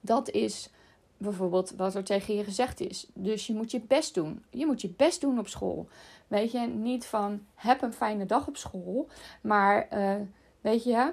Dat 0.00 0.30
is 0.30 0.70
bijvoorbeeld 1.16 1.72
wat 1.76 1.94
er 1.94 2.04
tegen 2.04 2.34
je 2.34 2.44
gezegd 2.44 2.80
is. 2.80 3.06
Dus 3.14 3.46
je 3.46 3.54
moet 3.54 3.70
je 3.70 3.80
best 3.80 4.14
doen. 4.14 4.44
Je 4.50 4.66
moet 4.66 4.80
je 4.80 4.88
best 4.88 5.20
doen 5.20 5.38
op 5.38 5.48
school. 5.48 5.88
Weet 6.26 6.52
je, 6.52 6.58
niet 6.58 7.06
van 7.06 7.46
heb 7.54 7.82
een 7.82 7.92
fijne 7.92 8.26
dag 8.26 8.46
op 8.46 8.56
school, 8.56 9.08
maar 9.42 9.88
uh, 9.92 10.14
weet 10.60 10.84
je, 10.84 11.12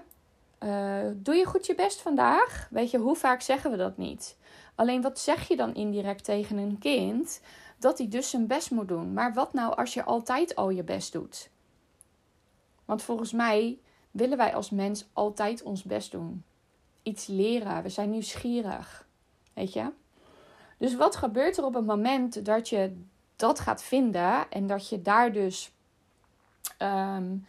uh, 0.64 1.12
doe 1.16 1.36
je 1.36 1.46
goed 1.46 1.66
je 1.66 1.76
best 1.76 2.02
vandaag? 2.02 2.68
Weet 2.72 2.92
je, 2.92 2.98
hoe 2.98 3.16
vaak 3.16 3.42
zeggen 3.42 3.72
we 3.72 3.78
dat 3.78 3.98
niet? 3.98 4.37
Alleen 4.78 5.02
wat 5.02 5.20
zeg 5.20 5.48
je 5.48 5.56
dan 5.56 5.74
indirect 5.74 6.24
tegen 6.24 6.58
een 6.58 6.78
kind? 6.80 7.42
Dat 7.80 7.98
hij 7.98 8.08
dus 8.08 8.30
zijn 8.30 8.48
best 8.48 8.72
moet 8.72 8.88
doen. 8.88 9.14
Maar 9.14 9.34
wat 9.34 9.54
nou 9.54 9.76
als 9.76 9.94
je 9.94 10.04
altijd 10.04 10.56
al 10.56 10.70
je 10.70 10.84
best 10.84 11.12
doet? 11.12 11.50
Want 12.86 13.02
volgens 13.02 13.32
mij 13.32 13.80
willen 14.12 14.38
wij 14.38 14.56
als 14.56 14.70
mens 14.70 15.06
altijd 15.14 15.64
ons 15.64 15.84
best 15.84 16.12
doen. 16.12 16.44
Iets 17.04 17.28
leren. 17.28 17.84
We 17.84 17.90
zijn 17.90 18.10
nieuwsgierig. 18.10 19.08
Weet 19.54 19.74
je? 19.74 19.92
Dus 20.78 20.96
wat 20.96 21.16
gebeurt 21.16 21.58
er 21.58 21.66
op 21.66 21.74
het 21.74 21.86
moment 21.86 22.46
dat 22.46 22.70
je 22.70 23.02
dat 23.36 23.60
gaat 23.60 23.84
vinden 23.84 24.50
en 24.50 24.68
dat 24.68 24.90
je 24.90 25.02
daar 25.02 25.32
dus 25.32 25.72
um, 26.80 27.46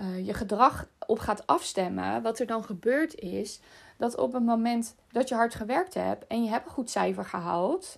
uh, 0.00 0.26
je 0.26 0.34
gedrag 0.34 0.88
op 1.06 1.18
gaat 1.18 1.46
afstemmen? 1.46 2.22
Wat 2.22 2.38
er 2.38 2.46
dan 2.46 2.64
gebeurt 2.64 3.14
is 3.14 3.60
dat 4.02 4.16
op 4.16 4.32
het 4.32 4.42
moment 4.44 4.94
dat 5.10 5.28
je 5.28 5.34
hard 5.34 5.54
gewerkt 5.54 5.94
hebt 5.94 6.26
en 6.26 6.44
je 6.44 6.50
hebt 6.50 6.66
een 6.66 6.72
goed 6.72 6.90
cijfer 6.90 7.24
gehaald, 7.24 7.96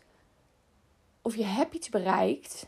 of 1.22 1.36
je 1.36 1.44
hebt 1.44 1.74
iets 1.74 1.88
bereikt, 1.88 2.66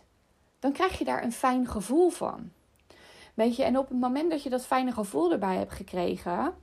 dan 0.59 0.72
krijg 0.72 0.99
je 0.99 1.05
daar 1.05 1.22
een 1.22 1.33
fijn 1.33 1.66
gevoel 1.66 2.11
van. 2.11 2.51
Weet 3.35 3.57
je, 3.57 3.62
en 3.64 3.79
op 3.79 3.88
het 3.88 4.01
moment 4.01 4.31
dat 4.31 4.42
je 4.42 4.51
dat 4.51 4.66
fijne 4.66 4.92
gevoel 4.92 5.33
erbij 5.33 5.57
hebt 5.57 5.72
gekregen, 5.72 6.55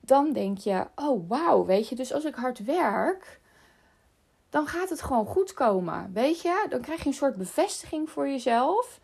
dan 0.00 0.32
denk 0.32 0.58
je: 0.58 0.86
oh 0.94 1.28
wauw, 1.28 1.64
weet 1.64 1.88
je, 1.88 1.94
dus 1.94 2.12
als 2.12 2.24
ik 2.24 2.34
hard 2.34 2.64
werk, 2.64 3.40
dan 4.50 4.66
gaat 4.66 4.90
het 4.90 5.02
gewoon 5.02 5.26
goed 5.26 5.54
komen. 5.54 6.10
Weet 6.12 6.42
je, 6.42 6.66
dan 6.68 6.80
krijg 6.80 7.02
je 7.02 7.06
een 7.06 7.14
soort 7.14 7.36
bevestiging 7.36 8.10
voor 8.10 8.28
jezelf 8.28 9.00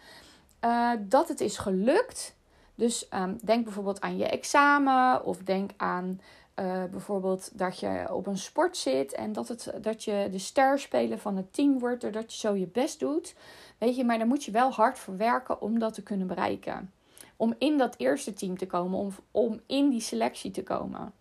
uh, 0.64 0.90
dat 0.98 1.28
het 1.28 1.40
is 1.40 1.58
gelukt. 1.58 2.36
Dus 2.74 3.08
um, 3.14 3.38
denk 3.44 3.64
bijvoorbeeld 3.64 4.00
aan 4.00 4.16
je 4.16 4.26
examen 4.28 5.24
of 5.24 5.38
denk 5.38 5.70
aan 5.76 6.20
uh, 6.58 6.84
bijvoorbeeld 6.84 7.58
dat 7.58 7.80
je 7.80 8.06
op 8.10 8.26
een 8.26 8.38
sport 8.38 8.76
zit 8.76 9.12
en 9.12 9.32
dat, 9.32 9.48
het, 9.48 9.72
dat 9.80 10.04
je 10.04 10.28
de 10.30 10.38
sterspeler 10.38 11.18
van 11.18 11.36
het 11.36 11.54
team 11.54 11.78
wordt 11.78 12.00
doordat 12.00 12.32
je 12.32 12.38
zo 12.38 12.54
je 12.54 12.66
best 12.66 13.00
doet. 13.00 13.34
Weet 13.78 13.96
je, 13.96 14.04
maar 14.04 14.18
daar 14.18 14.26
moet 14.26 14.44
je 14.44 14.50
wel 14.50 14.70
hard 14.70 14.98
voor 14.98 15.16
werken 15.16 15.60
om 15.60 15.78
dat 15.78 15.94
te 15.94 16.02
kunnen 16.02 16.26
bereiken. 16.26 16.92
Om 17.36 17.54
in 17.58 17.78
dat 17.78 17.94
eerste 17.98 18.32
team 18.32 18.58
te 18.58 18.66
komen, 18.66 18.98
om, 18.98 19.12
om 19.30 19.60
in 19.66 19.88
die 19.88 20.00
selectie 20.00 20.50
te 20.50 20.62
komen. 20.62 21.12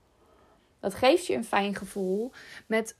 Dat 0.79 0.93
geeft 0.93 1.25
je 1.25 1.35
een 1.35 1.45
fijn 1.45 1.75
gevoel 1.75 2.31
met 2.65 2.95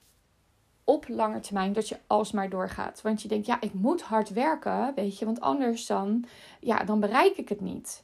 op 0.83 1.07
lange 1.07 1.39
termijn 1.39 1.73
dat 1.73 1.89
je 1.89 1.99
alsmaar 2.07 2.49
doorgaat. 2.49 3.01
Want 3.01 3.21
je 3.21 3.27
denkt, 3.27 3.45
ja, 3.45 3.61
ik 3.61 3.73
moet 3.73 4.01
hard 4.01 4.29
werken, 4.29 4.93
weet 4.95 5.19
je, 5.19 5.25
want 5.25 5.41
anders 5.41 5.85
dan, 5.85 6.25
ja, 6.59 6.83
dan 6.83 6.99
bereik 6.99 7.37
ik 7.37 7.49
het 7.49 7.61
niet. 7.61 8.03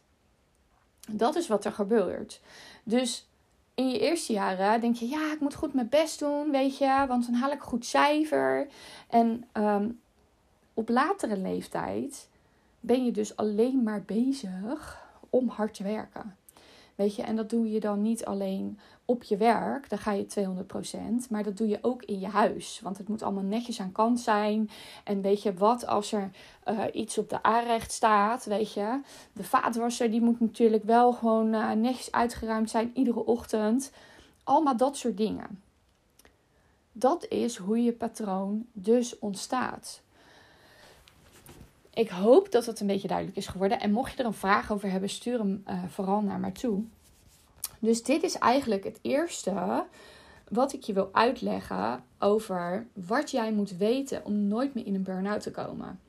Dat 1.11 1.35
is 1.35 1.47
wat 1.47 1.65
er 1.65 1.71
gebeurt. 1.71 2.41
Dus 2.83 3.27
in 3.75 3.89
je 3.89 3.99
eerste 3.99 4.33
jaren 4.33 4.81
denk 4.81 4.95
je, 4.95 5.07
ja, 5.07 5.33
ik 5.33 5.39
moet 5.39 5.55
goed 5.55 5.73
mijn 5.73 5.89
best 5.89 6.19
doen, 6.19 6.51
weet 6.51 6.77
je, 6.77 7.05
want 7.07 7.25
dan 7.25 7.35
haal 7.35 7.51
ik 7.51 7.61
goed 7.61 7.85
cijfer. 7.85 8.67
En 9.09 9.47
um, 9.53 9.99
op 10.73 10.89
latere 10.89 11.37
leeftijd 11.37 12.29
ben 12.79 13.05
je 13.05 13.11
dus 13.11 13.35
alleen 13.35 13.83
maar 13.83 14.01
bezig 14.01 15.05
om 15.29 15.49
hard 15.49 15.73
te 15.73 15.83
werken. 15.83 16.37
Weet 16.95 17.15
je, 17.15 17.21
en 17.21 17.35
dat 17.35 17.49
doe 17.49 17.71
je 17.71 17.79
dan 17.79 18.01
niet 18.01 18.25
alleen 18.25 18.79
op 19.05 19.23
je 19.23 19.37
werk, 19.37 19.89
dan 19.89 19.97
ga 19.97 20.11
je 20.11 20.25
200%, 21.25 21.29
maar 21.29 21.43
dat 21.43 21.57
doe 21.57 21.67
je 21.67 21.79
ook 21.81 22.03
in 22.03 22.19
je 22.19 22.27
huis. 22.27 22.79
Want 22.83 22.97
het 22.97 23.07
moet 23.07 23.23
allemaal 23.23 23.43
netjes 23.43 23.79
aan 23.79 23.91
kant 23.91 24.19
zijn. 24.19 24.69
En 25.03 25.21
weet 25.21 25.41
je 25.41 25.53
wat, 25.53 25.87
als 25.87 26.11
er 26.11 26.31
uh, 26.69 26.83
iets 26.93 27.17
op 27.17 27.29
de 27.29 27.43
aanrecht 27.43 27.91
staat, 27.91 28.45
weet 28.45 28.73
je, 28.73 29.01
de 29.33 29.43
vaatwasser 29.43 30.11
die 30.11 30.21
moet 30.21 30.39
natuurlijk 30.39 30.83
wel 30.83 31.13
gewoon 31.13 31.53
uh, 31.53 31.71
netjes 31.71 32.11
uitgeruimd 32.11 32.69
zijn 32.69 32.91
iedere 32.93 33.25
ochtend. 33.25 33.91
Allemaal 34.43 34.77
dat 34.77 34.97
soort 34.97 35.17
dingen. 35.17 35.61
Dat 36.91 37.25
is 37.27 37.57
hoe 37.57 37.83
je 37.83 37.93
patroon 37.93 38.65
dus 38.71 39.19
ontstaat. 39.19 40.02
Ik 41.93 42.09
hoop 42.09 42.51
dat 42.51 42.65
het 42.65 42.79
een 42.79 42.87
beetje 42.87 43.07
duidelijk 43.07 43.37
is 43.37 43.47
geworden. 43.47 43.79
En 43.79 43.91
mocht 43.91 44.11
je 44.11 44.17
er 44.17 44.25
een 44.25 44.33
vraag 44.33 44.71
over 44.71 44.91
hebben, 44.91 45.09
stuur 45.09 45.37
hem 45.37 45.63
uh, 45.67 45.83
vooral 45.87 46.21
naar 46.21 46.39
mij 46.39 46.51
toe. 46.51 46.83
Dus 47.79 48.03
dit 48.03 48.23
is 48.23 48.37
eigenlijk 48.37 48.83
het 48.83 48.99
eerste 49.01 49.85
wat 50.49 50.73
ik 50.73 50.83
je 50.83 50.93
wil 50.93 51.09
uitleggen 51.11 52.03
over 52.19 52.87
wat 52.93 53.31
jij 53.31 53.53
moet 53.53 53.77
weten 53.77 54.25
om 54.25 54.47
nooit 54.47 54.73
meer 54.73 54.85
in 54.85 54.95
een 54.95 55.03
burn-out 55.03 55.41
te 55.41 55.51
komen. 55.51 55.99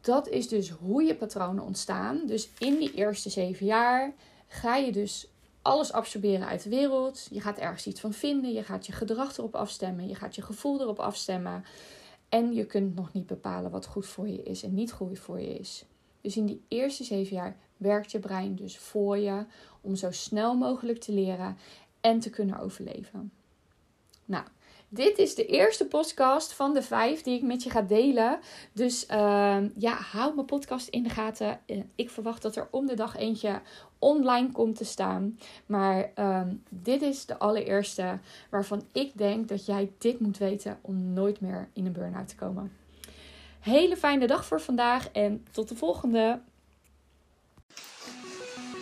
Dat 0.00 0.28
is 0.28 0.48
dus 0.48 0.70
hoe 0.70 1.02
je 1.02 1.14
patronen 1.14 1.64
ontstaan. 1.64 2.20
Dus 2.26 2.48
in 2.58 2.76
die 2.78 2.94
eerste 2.94 3.30
zeven 3.30 3.66
jaar 3.66 4.12
ga 4.48 4.76
je 4.76 4.92
dus 4.92 5.28
alles 5.62 5.92
absorberen 5.92 6.46
uit 6.46 6.62
de 6.62 6.70
wereld. 6.70 7.28
Je 7.30 7.40
gaat 7.40 7.58
ergens 7.58 7.86
iets 7.86 8.00
van 8.00 8.12
vinden. 8.12 8.52
Je 8.52 8.62
gaat 8.62 8.86
je 8.86 8.92
gedrag 8.92 9.38
erop 9.38 9.54
afstemmen. 9.54 10.08
Je 10.08 10.14
gaat 10.14 10.34
je 10.34 10.42
gevoel 10.42 10.80
erop 10.80 10.98
afstemmen. 10.98 11.64
En 12.32 12.54
je 12.54 12.66
kunt 12.66 12.94
nog 12.94 13.12
niet 13.12 13.26
bepalen 13.26 13.70
wat 13.70 13.86
goed 13.86 14.06
voor 14.06 14.28
je 14.28 14.42
is 14.42 14.62
en 14.62 14.74
niet 14.74 14.92
goed 14.92 15.18
voor 15.18 15.40
je 15.40 15.58
is. 15.58 15.84
Dus 16.20 16.36
in 16.36 16.46
die 16.46 16.62
eerste 16.68 17.04
zeven 17.04 17.36
jaar 17.36 17.56
werkt 17.76 18.10
je 18.10 18.18
brein 18.18 18.54
dus 18.54 18.78
voor 18.78 19.18
je 19.18 19.44
om 19.80 19.96
zo 19.96 20.10
snel 20.10 20.56
mogelijk 20.56 20.98
te 20.98 21.12
leren 21.12 21.56
en 22.00 22.18
te 22.18 22.30
kunnen 22.30 22.58
overleven. 22.58 23.32
Nou, 24.24 24.44
dit 24.94 25.18
is 25.18 25.34
de 25.34 25.46
eerste 25.46 25.86
podcast 25.86 26.52
van 26.52 26.74
de 26.74 26.82
vijf 26.82 27.22
die 27.22 27.36
ik 27.36 27.42
met 27.42 27.62
je 27.62 27.70
ga 27.70 27.82
delen. 27.82 28.38
Dus 28.72 29.06
uh, 29.10 29.56
ja, 29.76 29.94
hou 29.94 30.34
mijn 30.34 30.46
podcast 30.46 30.88
in 30.88 31.02
de 31.02 31.08
gaten. 31.08 31.60
Ik 31.94 32.10
verwacht 32.10 32.42
dat 32.42 32.56
er 32.56 32.68
om 32.70 32.86
de 32.86 32.94
dag 32.94 33.16
eentje 33.16 33.60
online 33.98 34.52
komt 34.52 34.76
te 34.76 34.84
staan. 34.84 35.38
Maar 35.66 36.10
uh, 36.18 36.40
dit 36.68 37.02
is 37.02 37.26
de 37.26 37.38
allereerste 37.38 38.18
waarvan 38.50 38.82
ik 38.92 39.18
denk 39.18 39.48
dat 39.48 39.66
jij 39.66 39.90
dit 39.98 40.20
moet 40.20 40.38
weten 40.38 40.78
om 40.80 41.12
nooit 41.12 41.40
meer 41.40 41.68
in 41.72 41.86
een 41.86 41.92
burn-out 41.92 42.28
te 42.28 42.36
komen. 42.36 42.72
Hele 43.60 43.96
fijne 43.96 44.26
dag 44.26 44.44
voor 44.44 44.60
vandaag 44.60 45.10
en 45.10 45.46
tot 45.50 45.68
de 45.68 45.76
volgende. 45.76 46.40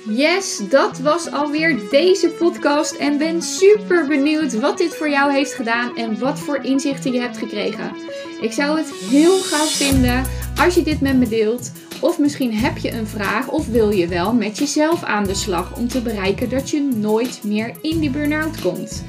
Yes, 0.08 0.60
dat 0.68 0.98
was 0.98 1.30
alweer 1.30 1.78
deze 1.90 2.28
podcast 2.28 2.94
en 2.94 3.18
ben 3.18 3.42
super 3.42 4.06
benieuwd 4.06 4.60
wat 4.60 4.78
dit 4.78 4.96
voor 4.96 5.10
jou 5.10 5.32
heeft 5.32 5.54
gedaan 5.54 5.96
en 5.96 6.18
wat 6.18 6.40
voor 6.40 6.64
inzichten 6.64 7.12
je 7.12 7.20
hebt 7.20 7.38
gekregen. 7.38 7.96
Ik 8.40 8.52
zou 8.52 8.78
het 8.78 8.90
heel 8.90 9.38
gaaf 9.38 9.70
vinden 9.70 10.24
als 10.56 10.74
je 10.74 10.82
dit 10.82 11.00
met 11.00 11.16
me 11.16 11.28
deelt. 11.28 11.72
Of 12.00 12.18
misschien 12.18 12.54
heb 12.54 12.78
je 12.78 12.92
een 12.92 13.06
vraag 13.06 13.48
of 13.48 13.66
wil 13.66 13.90
je 13.90 14.06
wel 14.06 14.32
met 14.32 14.58
jezelf 14.58 15.02
aan 15.02 15.24
de 15.24 15.34
slag 15.34 15.76
om 15.76 15.88
te 15.88 16.02
bereiken 16.02 16.50
dat 16.50 16.70
je 16.70 16.80
nooit 16.80 17.40
meer 17.44 17.74
in 17.80 18.00
die 18.00 18.10
burn-out 18.10 18.60
komt. 18.60 19.04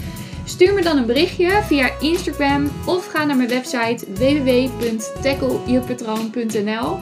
Stuur 0.45 0.73
me 0.73 0.81
dan 0.81 0.97
een 0.97 1.05
berichtje 1.05 1.61
via 1.67 1.89
Instagram 1.99 2.71
of 2.85 3.07
ga 3.07 3.25
naar 3.25 3.37
mijn 3.37 3.49
website 3.49 4.05
www.tacklejepatroon.nl. 4.13 6.97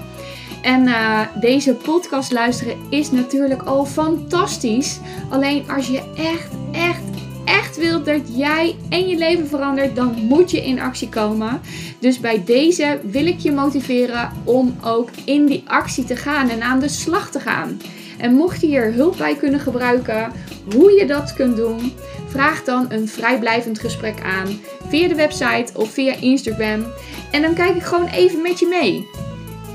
En 0.61 0.87
uh, 0.87 1.21
deze 1.39 1.73
podcast 1.73 2.31
luisteren 2.31 2.77
is 2.89 3.11
natuurlijk 3.11 3.61
al 3.61 3.85
fantastisch. 3.85 4.99
Alleen 5.29 5.69
als 5.69 5.87
je 5.87 6.01
echt, 6.15 6.49
echt, 6.71 7.01
echt 7.45 7.77
wilt 7.77 8.05
dat 8.05 8.21
jij 8.37 8.75
en 8.89 9.07
je 9.07 9.17
leven 9.17 9.47
verandert, 9.47 9.95
dan 9.95 10.15
moet 10.27 10.51
je 10.51 10.65
in 10.65 10.79
actie 10.79 11.09
komen. 11.09 11.61
Dus 11.99 12.19
bij 12.19 12.43
deze 12.45 12.99
wil 13.03 13.25
ik 13.25 13.39
je 13.39 13.51
motiveren 13.51 14.31
om 14.43 14.75
ook 14.83 15.09
in 15.25 15.45
die 15.45 15.63
actie 15.67 16.03
te 16.03 16.15
gaan 16.15 16.49
en 16.49 16.61
aan 16.61 16.79
de 16.79 16.89
slag 16.89 17.31
te 17.31 17.39
gaan. 17.39 17.81
En 18.17 18.33
mocht 18.33 18.61
je 18.61 18.67
hier 18.67 18.93
hulp 18.93 19.17
bij 19.17 19.35
kunnen 19.35 19.59
gebruiken, 19.59 20.31
hoe 20.73 20.91
je 20.91 21.05
dat 21.05 21.33
kunt 21.33 21.55
doen, 21.55 21.93
vraag 22.27 22.63
dan 22.63 22.85
een 22.89 23.07
vrijblijvend 23.07 23.79
gesprek 23.79 24.21
aan 24.21 24.59
via 24.87 25.07
de 25.07 25.15
website 25.15 25.71
of 25.73 25.89
via 25.89 26.15
Instagram. 26.15 26.85
En 27.31 27.41
dan 27.41 27.53
kijk 27.53 27.75
ik 27.75 27.83
gewoon 27.83 28.07
even 28.07 28.41
met 28.41 28.59
je 28.59 28.67
mee. 28.67 29.07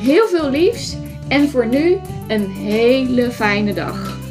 Heel 0.05 0.29
veel 0.29 0.51
liefs 0.51 0.97
en 1.29 1.49
voor 1.49 1.67
nu 1.67 1.97
een 2.29 2.51
hele 2.51 3.31
fijne 3.31 3.75
dag. 3.75 4.24